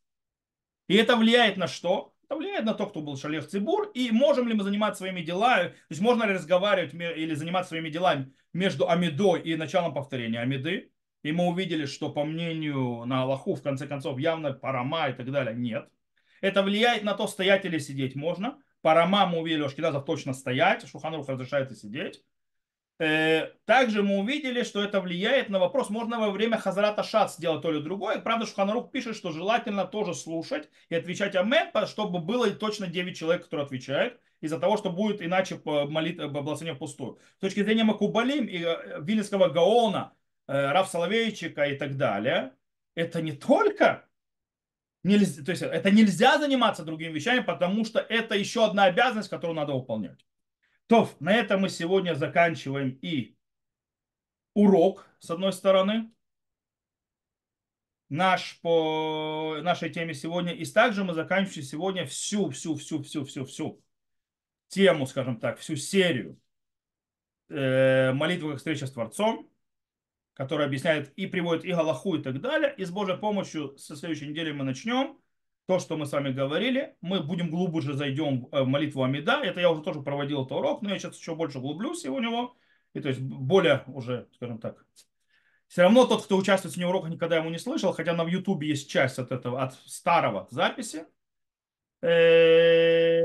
[0.88, 2.11] И это влияет на что?
[2.32, 5.68] Это влияет на то, кто был шалех цибур, и можем ли мы заниматься своими делами,
[5.68, 10.90] то есть можно ли разговаривать или заниматься своими делами между Амидой и началом повторения Амиды.
[11.22, 15.30] И мы увидели, что по мнению на Аллаху, в конце концов, явно парама и так
[15.30, 15.90] далее, нет.
[16.40, 18.56] Это влияет на то, стоять или сидеть можно.
[18.80, 22.24] Парама мы увидели, Ашкиназов точно стоять, Шуханрух разрешает и сидеть.
[23.02, 27.60] Э, также мы увидели, что это влияет на вопрос, можно во время Хазарата Шат сделать
[27.60, 28.20] то или другое.
[28.20, 33.42] Правда, Шуханарух пишет, что желательно тоже слушать и отвечать Амен, чтобы было точно 9 человек,
[33.42, 37.18] которые отвечают, из-за того, что будет иначе молитва благословение пустую.
[37.38, 40.12] С точки зрения Макубалим и э, Вильнинского Гаона,
[40.46, 42.52] э, Раф Соловейчика и так далее,
[42.94, 44.08] это не только
[45.02, 49.56] нельзя, то есть это нельзя заниматься другими вещами, потому что это еще одна обязанность, которую
[49.56, 50.24] надо выполнять.
[50.86, 53.36] То, на этом мы сегодня заканчиваем и
[54.54, 56.10] урок, с одной стороны,
[58.12, 60.52] наш по нашей теме сегодня.
[60.52, 63.82] И также мы заканчиваем сегодня всю, всю, всю, всю, всю, всю
[64.68, 66.38] тему, скажем так, всю серию
[67.48, 69.50] э, молитвы как встреча с Творцом,
[70.34, 72.74] которая объясняет и приводит и Галаху и так далее.
[72.76, 75.18] И с Божьей помощью со следующей недели мы начнем
[75.66, 76.96] то, что мы с вами говорили.
[77.00, 79.40] Мы будем глубже зайдем в молитву Амида.
[79.42, 82.56] Это я уже тоже проводил этот урок, но я сейчас еще больше углублюсь его него.
[82.94, 84.84] И то есть более уже, скажем так,
[85.68, 88.68] все равно тот, кто участвует в него уроках, никогда ему не слышал, хотя на Ютубе
[88.68, 91.06] есть часть от этого, от старого записи.
[92.02, 93.22] Э,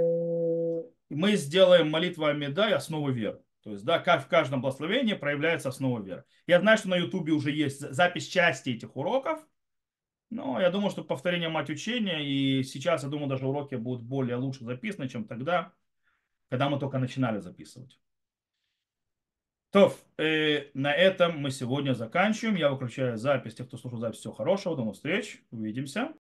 [1.10, 3.42] мы сделаем молитву Амида и основу веры.
[3.64, 6.24] То есть, да, как в каждом благословении проявляется основа веры.
[6.46, 9.46] Я знаю, что на Ютубе уже есть запись части этих уроков,
[10.30, 14.36] но я думаю, что повторение мать учения, и сейчас, я думаю, даже уроки будут более
[14.36, 15.74] лучше записаны, чем тогда.
[16.50, 18.00] когда мы только начинали записывать.
[19.72, 22.56] То, э, на этом мы сегодня заканчиваем.
[22.56, 23.56] Я выключаю запись.
[23.56, 24.76] Тех, кто слушал запись, всего хорошего.
[24.76, 25.42] До новых встреч.
[25.52, 26.16] Увидимся.